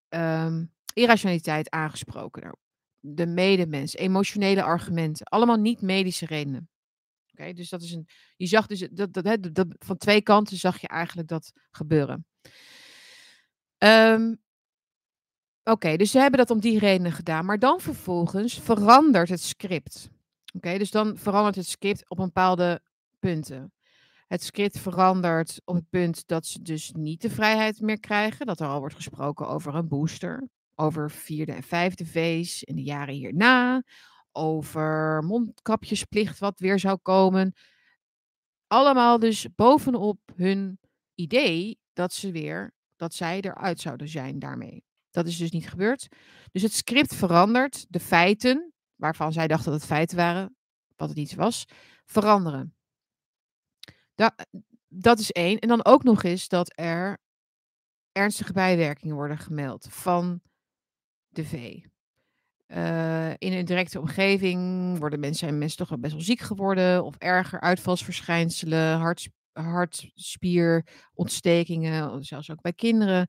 [0.08, 2.58] um, irrationaliteit aangesproken.
[3.00, 6.68] De medemens, emotionele argumenten, allemaal niet medische redenen.
[7.32, 8.08] Oké, dus dat is een.
[8.36, 12.26] Je zag dus dat, dat, dat, van twee kanten zag je eigenlijk dat gebeuren.
[13.78, 14.42] Um,
[15.64, 17.44] Oké, dus ze hebben dat om die redenen gedaan.
[17.44, 20.08] Maar dan vervolgens verandert het script.
[20.54, 22.82] Oké, dus dan verandert het script op bepaalde
[23.18, 23.72] punten.
[24.26, 28.46] Het script verandert op het punt dat ze dus niet de vrijheid meer krijgen.
[28.46, 30.48] Dat er al wordt gesproken over een booster.
[30.74, 33.82] Over vierde en vijfde V's in de jaren hierna.
[34.32, 37.54] Over mondkapjesplicht wat weer zou komen.
[38.66, 40.78] Allemaal dus bovenop hun
[41.14, 44.84] idee dat ze weer, dat zij eruit zouden zijn daarmee.
[45.10, 46.08] Dat is dus niet gebeurd.
[46.52, 47.86] Dus het script verandert.
[47.88, 50.56] De feiten, waarvan zij dachten dat het feiten waren,
[50.96, 51.64] wat het niet was,
[52.04, 52.73] veranderen.
[54.14, 54.34] Da
[54.88, 55.58] dat is één.
[55.58, 57.18] En dan ook nog eens dat er
[58.12, 60.40] ernstige bijwerkingen worden gemeld van
[61.28, 61.78] de V.
[62.66, 67.04] Uh, in een directe omgeving worden mensen, zijn mensen toch wel best wel ziek geworden.
[67.04, 73.28] Of erger uitvalsverschijnselen, hart, hartspierontstekingen, zelfs ook bij kinderen.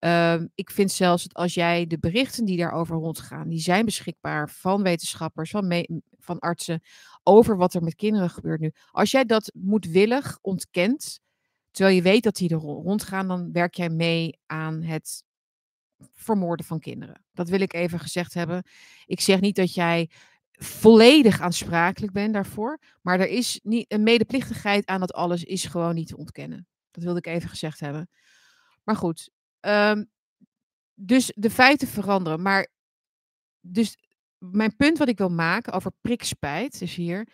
[0.00, 4.50] Uh, ik vind zelfs dat als jij de berichten die daarover rondgaan, die zijn beschikbaar
[4.50, 5.86] van wetenschappers, van,
[6.18, 6.82] van artsen,
[7.24, 8.72] over wat er met kinderen gebeurt nu.
[8.90, 11.20] Als jij dat moedwillig ontkent,
[11.70, 15.24] terwijl je weet dat die er rondgaan, dan werk jij mee aan het
[16.12, 17.24] vermoorden van kinderen.
[17.32, 18.62] Dat wil ik even gezegd hebben.
[19.06, 20.10] Ik zeg niet dat jij
[20.52, 25.94] volledig aansprakelijk bent daarvoor, maar er is niet een medeplichtigheid aan dat alles is gewoon
[25.94, 26.66] niet te ontkennen.
[26.90, 28.08] Dat wilde ik even gezegd hebben.
[28.84, 30.10] Maar goed, um,
[30.94, 32.42] dus de feiten veranderen.
[32.42, 32.68] Maar
[33.60, 33.98] dus
[34.52, 37.28] mijn punt wat ik wil maken over prikspijt is hier.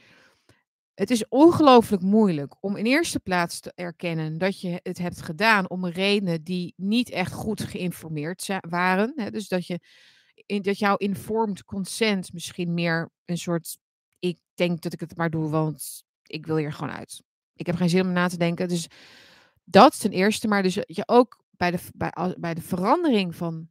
[0.95, 5.71] Het is ongelooflijk moeilijk om in eerste plaats te erkennen dat je het hebt gedaan
[5.71, 9.13] om redenen die niet echt goed geïnformeerd waren.
[9.17, 9.31] Hè?
[9.31, 9.81] Dus dat, je,
[10.63, 13.79] dat jouw informed consent misschien meer een soort.
[14.19, 17.23] Ik denk dat ik het maar doe, want ik wil hier gewoon uit.
[17.55, 18.69] Ik heb geen zin om na te denken.
[18.69, 18.89] Dus
[19.65, 20.49] dat ten eerste.
[20.49, 23.71] Maar dus je ook bij de, bij, bij de verandering van,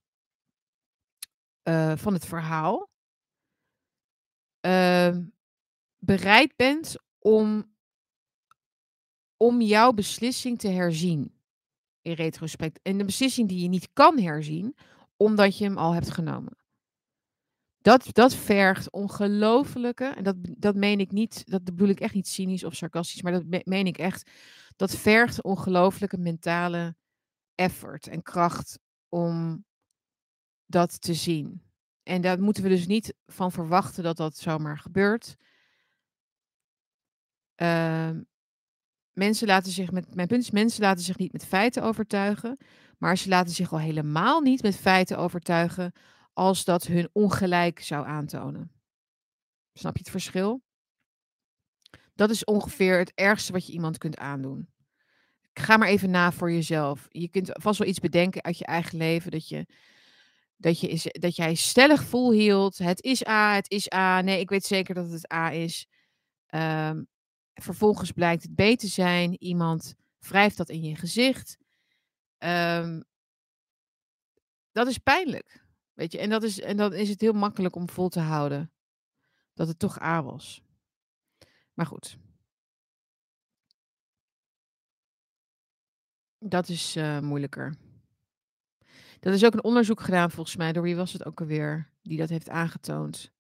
[1.63, 2.88] uh, van het verhaal.
[4.61, 5.17] Uh,
[5.97, 7.73] bereid bent om,
[9.37, 11.33] om jouw beslissing te herzien.
[12.01, 12.79] In retrospect.
[12.81, 14.75] En de beslissing die je niet kan herzien,
[15.17, 16.57] omdat je hem al hebt genomen.
[17.81, 22.27] Dat, dat vergt ongelofelijke, en dat, dat meen ik niet, dat bedoel ik echt niet
[22.27, 24.31] cynisch of sarcastisch, maar dat meen ik echt.
[24.75, 26.95] Dat vergt ongelofelijke mentale
[27.55, 28.79] effort en kracht
[29.09, 29.65] om
[30.65, 31.68] dat te zien.
[32.09, 35.35] En daar moeten we dus niet van verwachten dat dat zomaar gebeurt.
[37.61, 38.09] Uh,
[39.13, 42.57] mensen laten zich met, mijn punt mensen laten zich niet met feiten overtuigen,
[42.97, 45.91] maar ze laten zich al helemaal niet met feiten overtuigen
[46.33, 48.71] als dat hun ongelijk zou aantonen.
[49.73, 50.63] Snap je het verschil?
[52.13, 54.69] Dat is ongeveer het ergste wat je iemand kunt aandoen.
[55.53, 57.07] Ga maar even na voor jezelf.
[57.09, 59.65] Je kunt vast wel iets bedenken uit je eigen leven dat je
[60.59, 62.77] dat, je, dat jij stellig volhield.
[62.77, 64.21] Het is A, het is A.
[64.21, 65.87] Nee, ik weet zeker dat het A is.
[66.49, 67.07] Um,
[67.53, 69.43] Vervolgens blijkt het B te zijn.
[69.43, 71.57] Iemand wrijft dat in je gezicht.
[72.37, 73.03] Um,
[74.71, 75.65] dat is pijnlijk.
[75.93, 78.71] Weet je, en, dat is, en dan is het heel makkelijk om vol te houden
[79.53, 80.61] dat het toch A was.
[81.73, 82.17] Maar goed.
[86.37, 87.75] Dat is uh, moeilijker.
[89.19, 90.73] Dat is ook een onderzoek gedaan volgens mij.
[90.73, 93.31] Door wie was het ook alweer die dat heeft aangetoond?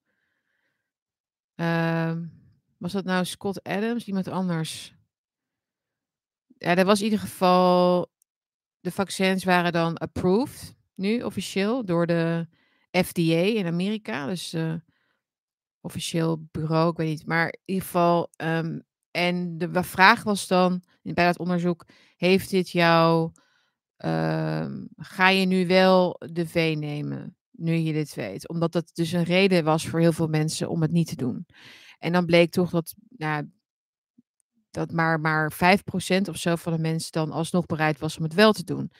[1.55, 2.31] Um,
[2.77, 4.05] was dat nou Scott Adams?
[4.05, 4.95] Iemand anders?
[6.47, 8.07] Ja, dat was in ieder geval.
[8.79, 12.47] De vaccins waren dan approved, nu officieel, door de
[12.91, 14.25] FDA in Amerika.
[14.25, 14.73] Dus uh,
[15.81, 17.25] officieel bureau, ik weet niet.
[17.25, 18.29] Maar in ieder geval.
[18.37, 23.31] Um, en de vraag was dan bij dat onderzoek: heeft dit jou.
[24.05, 27.37] Um, ga je nu wel de V nemen?
[27.51, 28.47] Nu je dit weet.
[28.47, 31.45] Omdat dat dus een reden was voor heel veel mensen om het niet te doen.
[31.97, 33.49] En dan bleek toch dat, nou,
[34.71, 35.55] dat maar, maar 5%
[36.29, 38.91] of zo van de mensen dan alsnog bereid was om het wel te doen.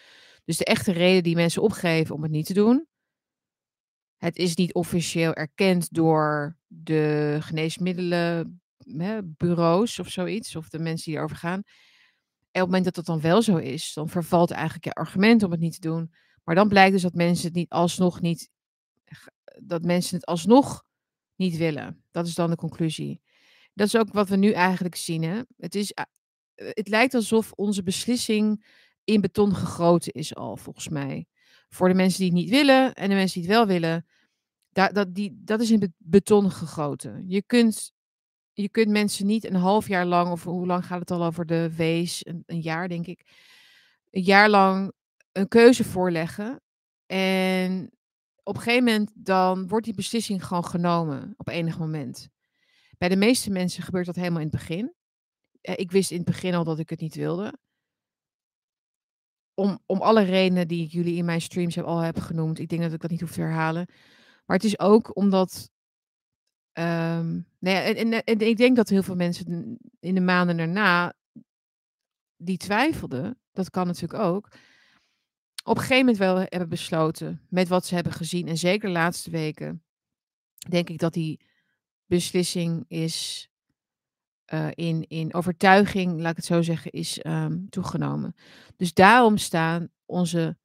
[0.45, 2.87] Dus de echte reden die mensen opgeven om het niet te doen.
[4.17, 11.37] Het is niet officieel erkend door de geneesmiddelenbureaus of zoiets, of de mensen die erover
[11.37, 11.63] gaan.
[12.51, 15.43] En op het moment dat dat dan wel zo is, dan vervalt eigenlijk je argument
[15.43, 16.13] om het niet te doen.
[16.43, 18.49] Maar dan blijkt dus dat mensen het niet alsnog niet,
[19.63, 20.83] dat mensen het alsnog
[21.35, 22.03] niet willen.
[22.11, 23.21] Dat is dan de conclusie.
[23.73, 25.23] Dat is ook wat we nu eigenlijk zien.
[25.23, 25.41] Hè?
[25.57, 26.03] Het, is, eh,
[26.55, 28.65] het lijkt alsof onze beslissing
[29.03, 31.25] in beton gegoten is al, volgens mij.
[31.69, 34.05] Voor de mensen die het niet willen en de mensen die het wel willen,
[34.69, 37.23] dat, dat, die, dat is in beton gegoten.
[37.27, 37.93] Je kunt,
[38.61, 41.45] je kunt mensen niet een half jaar lang, of hoe lang gaat het al over
[41.45, 42.25] de wees?
[42.25, 43.25] Een, jaar, denk ik.
[44.11, 44.91] Een jaar lang
[45.31, 46.61] een keuze voorleggen.
[47.05, 47.91] En
[48.43, 52.29] op een gegeven moment dan wordt die beslissing gewoon genomen op enig moment.
[52.97, 54.93] Bij de meeste mensen gebeurt dat helemaal in het begin.
[55.61, 57.57] Eh, ik wist in het begin al dat ik het niet wilde.
[59.53, 62.59] Om, om alle redenen die ik jullie in mijn streams heb, al heb genoemd.
[62.59, 63.85] Ik denk dat ik dat niet hoef te herhalen.
[64.45, 65.69] Maar het is ook omdat.
[66.79, 71.13] Um, en, ik denk dat heel veel mensen in de maanden daarna.
[72.37, 73.39] die twijfelden.
[73.51, 74.49] Dat kan natuurlijk ook
[75.63, 78.47] op een gegeven moment wel hebben besloten met wat ze hebben gezien.
[78.47, 79.83] En zeker de laatste weken
[80.69, 81.39] denk ik dat die
[82.05, 83.49] beslissing is
[84.53, 88.35] uh, in, in overtuiging, laat ik het zo zeggen, is um, toegenomen.
[88.75, 90.57] Dus daarom staan onze,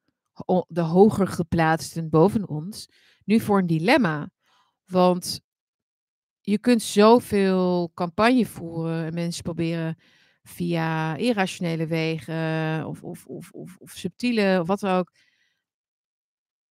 [0.69, 2.89] de hoger geplaatsten boven ons
[3.25, 4.31] nu voor een dilemma.
[4.85, 5.41] Want
[6.47, 9.99] je kunt zoveel campagne voeren en mensen proberen
[10.43, 15.13] via irrationele wegen of, of, of, of, subtiele of wat dan ook.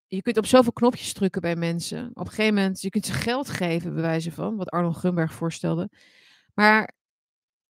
[0.08, 2.10] Je kunt op zoveel knopjes drukken bij mensen.
[2.14, 5.34] Op een gegeven moment, je kunt ze geld geven, bij wijze van, wat Arnold Grunberg
[5.34, 5.90] voorstelde.
[6.54, 6.94] Maar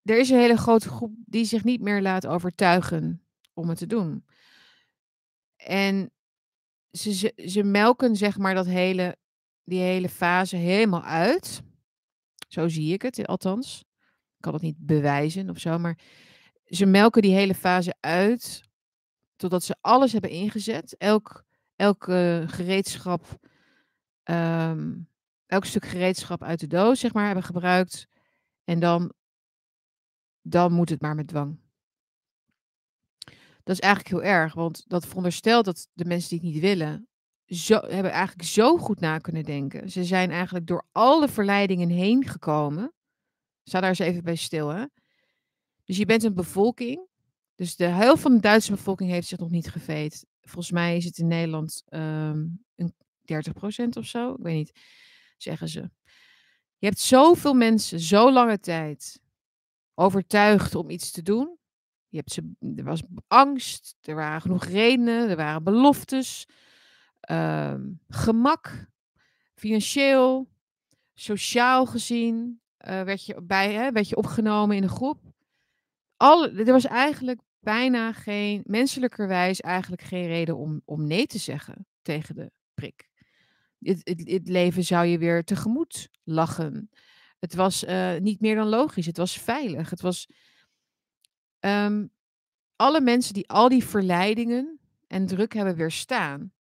[0.04, 3.88] er is een hele grote groep die zich niet meer laat overtuigen om het te
[3.88, 4.26] doen.
[5.56, 6.12] En
[6.92, 9.18] ze, ze, ze melken zeg maar dat hele,
[9.64, 11.64] die hele fase helemaal uit.
[12.54, 13.80] Zo zie ik het althans.
[14.36, 15.98] Ik kan het niet bewijzen of zo, maar
[16.66, 18.64] ze melken die hele fase uit
[19.36, 20.98] totdat ze alles hebben ingezet.
[20.98, 21.46] Elk,
[21.76, 22.04] elk
[22.46, 23.40] gereedschap,
[24.24, 25.08] um,
[25.46, 28.08] elk stuk gereedschap uit de doos, zeg maar, hebben gebruikt.
[28.64, 29.14] En dan
[30.42, 31.60] dan moet het maar met dwang.
[33.64, 37.08] Dat is eigenlijk heel erg, want dat veronderstelt dat de mensen die het niet willen,
[37.54, 39.92] zo, hebben eigenlijk zo goed na kunnen denken.
[39.92, 42.94] Ze zijn eigenlijk door alle verleidingen heen gekomen.
[43.64, 44.86] Sta daar eens even bij stil, hè.
[45.84, 47.08] Dus je bent een bevolking.
[47.56, 50.26] Dus de helft van de Duitse bevolking heeft zich nog niet geveed.
[50.42, 52.94] Volgens mij is het in Nederland um, een
[53.86, 54.34] 30% of zo.
[54.34, 54.80] Ik weet niet,
[55.38, 55.90] zeggen ze.
[56.78, 59.20] Je hebt zoveel mensen, zo lange tijd,
[59.94, 61.58] overtuigd om iets te doen.
[62.08, 66.48] Je hebt ze, er was angst, er waren genoeg redenen, er waren beloftes,
[67.24, 68.88] ehm, gemak,
[69.56, 70.50] financieel,
[71.14, 75.20] sociaal gezien uh, werd, je bij, hè, werd je opgenomen in een groep.
[76.18, 81.88] Al, er was eigenlijk bijna geen, menselijkerwijs eigenlijk geen reden om, om nee te zeggen
[82.02, 83.10] tegen de prik.
[83.80, 86.90] Het, het, het leven zou je weer tegemoet lachen.
[87.40, 89.06] Het was uh, niet meer dan logisch.
[89.06, 89.90] Het was veilig.
[89.90, 90.28] Het was.
[91.60, 92.12] Um,
[92.76, 96.52] alle mensen die al die verleidingen en druk hebben weerstaan.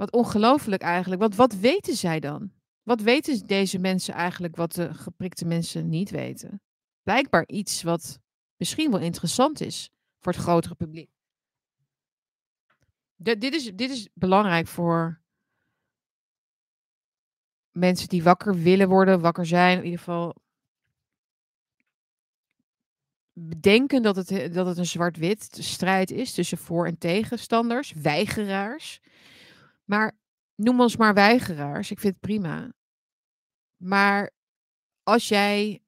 [0.00, 1.20] Wat ongelooflijk eigenlijk.
[1.20, 2.52] Want wat weten zij dan?
[2.82, 6.62] Wat weten deze mensen eigenlijk wat de geprikte mensen niet weten?
[7.02, 8.20] Blijkbaar iets wat
[8.56, 9.90] misschien wel interessant is
[10.20, 11.10] voor het grotere publiek.
[13.16, 15.20] Dit, is, dit is belangrijk voor
[17.70, 20.34] mensen die wakker willen worden, wakker zijn, in ieder geval
[23.32, 29.00] bedenken dat het, dat het een zwart-wit strijd is tussen voor- en tegenstanders, weigeraars.
[29.90, 30.18] Maar
[30.54, 32.72] noem ons maar weigeraars, ik vind het prima.
[33.76, 34.30] Maar
[35.02, 35.82] als jij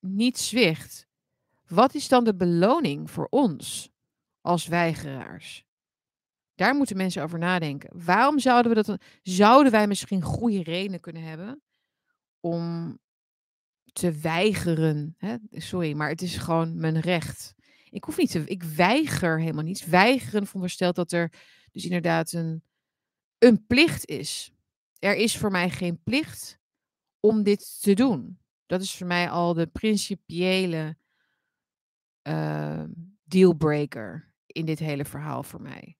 [0.00, 1.06] niet zwicht,
[1.66, 3.90] wat is dan de beloning voor ons
[4.40, 5.64] als weigeraars?
[6.54, 8.04] Daar moeten mensen over nadenken.
[8.04, 9.02] Waarom zouden we dat?
[9.22, 11.62] Zouden wij misschien goede redenen kunnen hebben
[12.40, 12.98] om
[13.92, 15.14] te weigeren?
[15.18, 15.36] Hè?
[15.50, 17.54] Sorry, maar het is gewoon mijn recht.
[17.90, 18.44] Ik hoef niet te.
[18.44, 19.84] Ik weiger helemaal niets.
[19.84, 21.32] Weigeren veronderstelt dat er
[21.70, 22.62] dus inderdaad een,
[23.42, 24.52] een plicht is.
[24.98, 26.58] Er is voor mij geen plicht
[27.20, 28.38] om dit te doen.
[28.66, 30.96] Dat is voor mij al de principiële
[32.22, 32.82] uh,
[33.24, 35.96] dealbreaker in dit hele verhaal voor mij.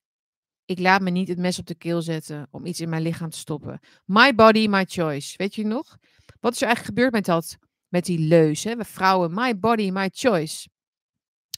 [0.64, 3.30] Ik laat me niet het mes op de keel zetten om iets in mijn lichaam
[3.30, 3.80] te stoppen.
[4.04, 5.36] My body, my choice.
[5.36, 5.98] Weet je nog?
[6.40, 8.64] Wat is er eigenlijk gebeurd met dat, met die leus?
[8.64, 10.68] We vrouwen, my body, my choice.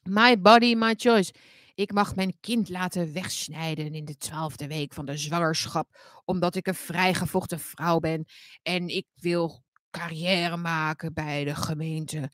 [0.02, 1.32] My body, my choice.
[1.74, 6.66] Ik mag mijn kind laten wegsnijden in de twaalfde week van de zwangerschap, omdat ik
[6.66, 8.24] een vrijgevochten vrouw ben
[8.62, 12.30] en ik wil carrière maken bij de gemeente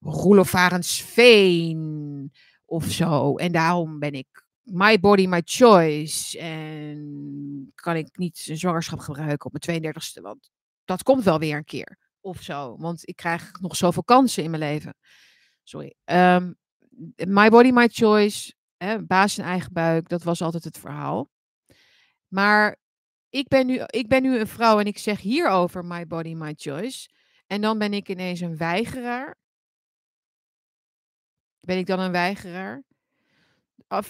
[0.00, 2.32] Roelofarensveen
[2.64, 3.36] of zo.
[3.36, 6.38] En daarom ben ik my body, my choice.
[6.38, 10.50] En kan ik niet een zwangerschap gebruiken op mijn 32e, want
[10.84, 11.98] dat komt wel weer een keer.
[12.20, 14.94] Of zo, want ik krijg nog zoveel kansen in mijn leven.
[15.62, 15.94] Sorry.
[16.04, 16.56] Um,
[17.16, 18.52] my body, my choice.
[19.06, 21.30] Baas in eigen buik, dat was altijd het verhaal.
[22.28, 22.76] Maar
[23.28, 26.54] ik ben, nu, ik ben nu een vrouw en ik zeg hierover my body, my
[26.56, 27.08] choice.
[27.46, 29.38] En dan ben ik ineens een weigeraar.
[31.60, 32.82] Ben ik dan een weigeraar?
[33.88, 34.00] Uh,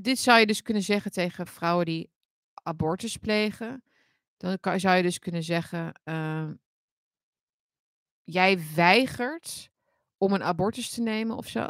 [0.00, 2.10] dit zou je dus kunnen zeggen tegen vrouwen die
[2.52, 3.84] abortus plegen.
[4.36, 6.50] Dan zou je dus kunnen zeggen: uh,
[8.24, 9.70] Jij weigert
[10.16, 11.68] om een abortus te nemen of zo.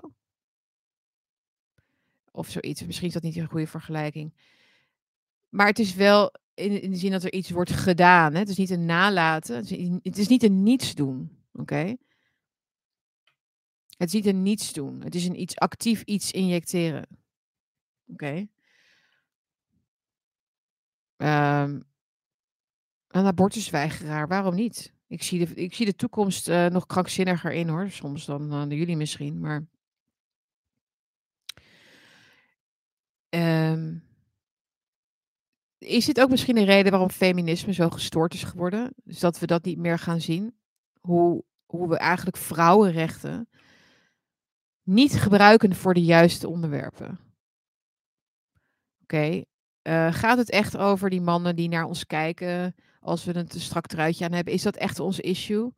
[2.32, 2.84] Of zoiets.
[2.84, 4.34] Misschien is dat niet een goede vergelijking.
[5.48, 8.32] Maar het is wel in, in de zin dat er iets wordt gedaan.
[8.32, 8.38] Hè?
[8.38, 9.56] Het is niet een nalaten.
[9.56, 11.38] Het is, het is niet een niets doen.
[11.52, 11.96] Oké?
[13.96, 15.02] Het is niet een niets doen.
[15.02, 17.06] Het is een iets actief iets injecteren.
[18.06, 18.46] Oké.
[21.16, 21.80] Ehm,
[23.08, 24.92] een abortusweigeraar, waarom niet?
[25.06, 28.78] Ik zie de, ik zie de toekomst uh, nog krankzinniger in hoor, soms dan uh,
[28.78, 29.66] jullie misschien, maar.
[33.34, 34.02] Um,
[35.78, 38.92] is dit ook misschien een reden waarom feminisme zo gestoord is geworden?
[39.04, 40.54] Dus dat we dat niet meer gaan zien?
[41.00, 43.48] Hoe, hoe we eigenlijk vrouwenrechten
[44.82, 47.18] niet gebruiken voor de juiste onderwerpen.
[49.02, 49.44] Oké,
[49.82, 53.60] uh, gaat het echt over die mannen die naar ons kijken als we een te
[53.60, 54.54] strak truitje aan hebben?
[54.54, 55.72] Is dat echt ons issue?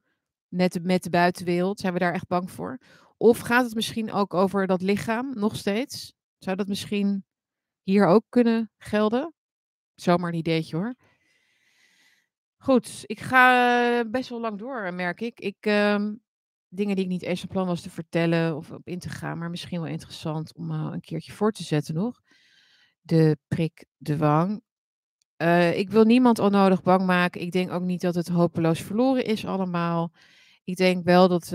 [0.48, 2.78] Net met de buitenwereld, zijn we daar echt bang voor?
[3.16, 6.12] Of gaat het misschien ook over dat lichaam nog steeds?
[6.38, 7.24] Zou dat misschien
[7.84, 9.34] hier ook kunnen gelden?
[9.94, 10.94] Zomaar een ideetje hoor.
[12.56, 15.40] Goed, ik ga eh, best wel lang door, merk ik.
[15.40, 16.22] Ik, um,
[16.68, 19.38] dingen die ik niet eens van plan was te vertellen of op in te gaan,
[19.38, 22.20] maar misschien wel interessant om uh, een keertje voor te zetten nog.
[23.00, 24.62] De prik de wang.
[25.74, 27.40] Ik wil niemand onnodig bang maken.
[27.40, 30.12] Ik denk ook niet dat het hopeloos verloren is allemaal.
[30.64, 31.50] Ik denk wel dat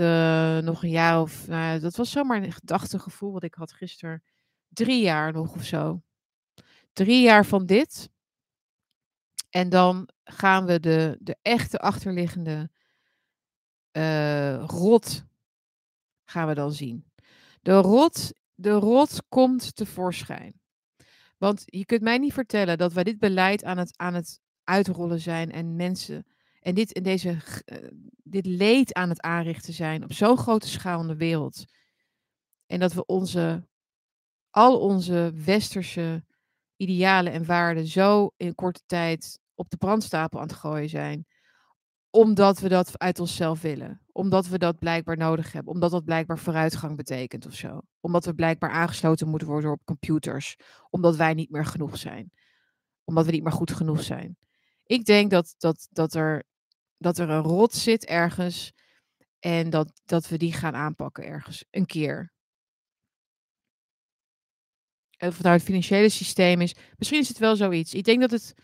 [0.64, 4.22] nog een jaar of, nou, dat was zomaar een gedachtegevoel wat ik had gisteren.
[4.68, 6.02] Drie jaar nog of zo.
[6.92, 8.10] Drie jaar van dit.
[9.50, 12.70] En dan gaan we de, de echte achterliggende
[13.92, 15.24] uh, rot
[16.24, 17.10] gaan we dan zien.
[17.62, 20.60] De rot, de rot komt tevoorschijn.
[21.38, 25.20] Want je kunt mij niet vertellen dat wij dit beleid aan het, aan het uitrollen
[25.20, 26.26] zijn en mensen
[26.60, 27.88] en dit, in deze, uh,
[28.22, 31.64] dit leed aan het aanrichten zijn op zo'n grote schaal in de wereld.
[32.66, 33.68] En dat we onze,
[34.50, 36.24] al onze westerse
[36.80, 41.26] idealen en waarden zo in korte tijd op de brandstapel aan het gooien zijn
[42.10, 44.00] omdat we dat uit onszelf willen.
[44.12, 45.72] Omdat we dat blijkbaar nodig hebben.
[45.72, 47.80] Omdat dat blijkbaar vooruitgang betekent of zo.
[48.00, 50.56] Omdat we blijkbaar aangesloten moeten worden op computers.
[50.90, 52.32] Omdat wij niet meer genoeg zijn.
[53.04, 54.36] Omdat we niet meer goed genoeg zijn.
[54.84, 56.44] Ik denk dat, dat, dat, er,
[56.96, 58.72] dat er een rot zit ergens.
[59.38, 61.64] En dat, dat we die gaan aanpakken ergens.
[61.70, 62.32] Een keer.
[65.20, 66.74] Of het nou het financiële systeem is.
[66.98, 67.94] Misschien is het wel zoiets.
[67.94, 68.54] Ik denk dat het.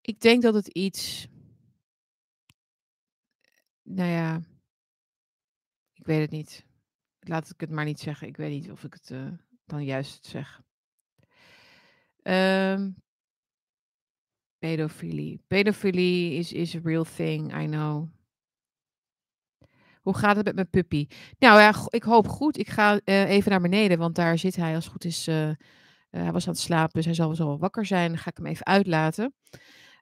[0.00, 1.28] Ik denk dat het iets
[3.82, 4.40] nou ja,
[5.94, 6.64] ik weet het niet.
[7.20, 8.28] Laat ik het maar niet zeggen.
[8.28, 9.32] Ik weet niet of ik het uh,
[9.64, 10.62] dan juist zeg.
[12.22, 13.02] Um,
[14.58, 15.40] pedofilie.
[15.46, 18.08] Pedofilie is, is a real thing, I know.
[20.02, 21.06] Hoe gaat het met mijn puppy?
[21.38, 22.58] Nou ja, ik hoop goed.
[22.58, 25.28] Ik ga uh, even naar beneden, want daar zit hij als het goed is.
[25.28, 25.50] Uh,
[26.10, 28.08] hij was aan het slapen, dus hij zal wel wakker zijn.
[28.08, 29.34] Dan ga ik hem even uitlaten.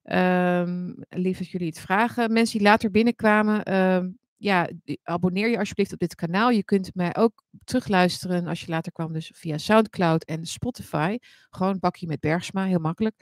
[0.05, 2.33] Um, lief dat jullie het vragen.
[2.33, 4.69] Mensen die later binnenkwamen, um, ja,
[5.03, 6.51] abonneer je alsjeblieft op dit kanaal.
[6.51, 11.19] Je kunt mij ook terugluisteren als je later kwam, dus via Soundcloud en Spotify.
[11.51, 13.15] Gewoon bakje met Bergsma, heel makkelijk.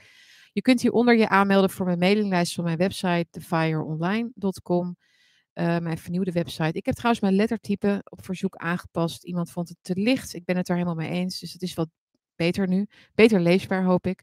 [0.53, 4.97] Je kunt hieronder je aanmelden voor mijn mailinglijst van mijn website, thefireonline.com.
[5.59, 6.79] Eh, mijn vernieuwde website.
[6.79, 9.25] Ik heb trouwens mijn lettertype op verzoek aangepast.
[9.25, 10.35] Iemand vond het te licht.
[10.35, 11.39] Ik ben het er helemaal mee eens.
[11.39, 11.89] Dus het is wat
[12.37, 12.87] beter nu.
[13.15, 14.23] Beter leesbaar, hoop ik.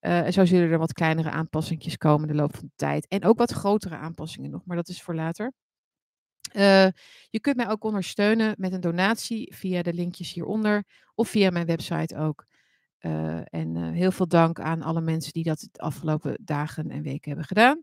[0.00, 3.06] Uh, en zo zullen er wat kleinere aanpassingen komen in de loop van de tijd.
[3.08, 5.52] En ook wat grotere aanpassingen nog, maar dat is voor later.
[6.52, 6.88] Uh,
[7.30, 11.66] je kunt mij ook ondersteunen met een donatie via de linkjes hieronder of via mijn
[11.66, 12.46] website ook.
[13.44, 17.46] En heel veel dank aan alle mensen die dat de afgelopen dagen en weken hebben
[17.46, 17.82] gedaan.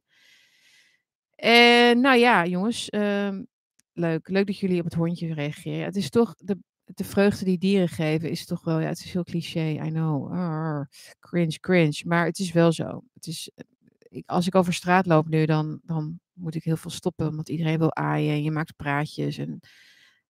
[1.35, 3.43] En nou ja, jongens, ehm,
[3.93, 4.27] leuk.
[4.29, 5.85] Leuk dat jullie op het hondje reageren.
[5.85, 9.13] Het is toch de de vreugde die dieren geven is toch wel, ja, het is
[9.13, 10.33] heel cliché, I know.
[11.19, 12.01] Cringe, cringe.
[12.05, 13.03] Maar het is wel zo.
[13.13, 13.65] Het is, eh,
[13.99, 17.49] ik, als ik over straat loop nu, dan, dan moet ik heel veel stoppen, omdat
[17.49, 19.59] iedereen wil aaien en je maakt praatjes en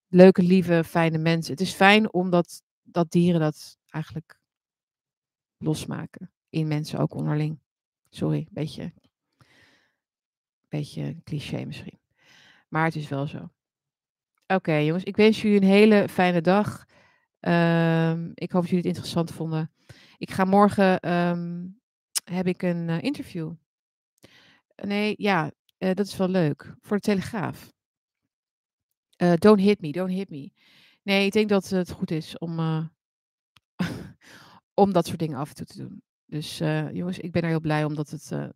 [0.08, 1.52] leuke, lieve, fijne mensen.
[1.52, 4.40] Het is fijn omdat dat dieren dat eigenlijk
[5.58, 6.32] losmaken.
[6.50, 7.60] In mensen ook onderling.
[8.10, 8.94] Sorry, beetje,
[10.80, 12.00] beetje cliché misschien.
[12.70, 13.50] Maar het is wel zo.
[14.48, 16.86] Oké, jongens, ik wens jullie een hele fijne dag.
[17.40, 19.72] Um, ik hoop dat jullie het interessant vonden.
[20.18, 21.80] Ik ga morgen um,
[22.24, 23.52] heb ik een uh, interview.
[24.76, 26.76] Nee, ja, uh, dat is wel leuk.
[26.82, 27.72] Voor de Telegraaf.
[29.18, 30.52] Uh, don't hit me, don't hit me.
[31.02, 32.60] Nee, ik denk dat het goed is om,
[34.84, 36.04] om dat soort dingen af en toe te doen.
[36.26, 36.58] Dus
[36.92, 38.54] jongens, ik ben er heel blij omdat het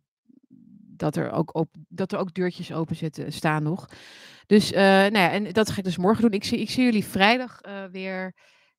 [0.98, 3.88] dat er ook, op, dat er ook deurtjes open zitten, staan nog.
[4.46, 6.32] Dus uh, nou ja, en dat ga ik dus morgen doen.
[6.32, 8.34] Ik zie, ik zie jullie vrijdag uh, weer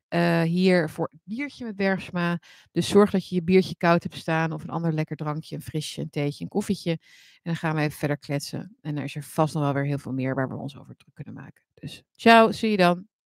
[0.09, 2.39] uh, hier voor het biertje met Bergsma.
[2.71, 5.61] Dus zorg dat je je biertje koud hebt staan of een ander lekker drankje, een
[5.61, 6.91] frisje, een theetje, een koffietje.
[6.91, 6.99] En
[7.41, 8.77] dan gaan we even verder kletsen.
[8.81, 10.95] En er is er vast nog wel weer heel veel meer waar we ons over
[10.95, 11.63] druk kunnen maken.
[11.73, 13.18] Dus ciao, zie je dan.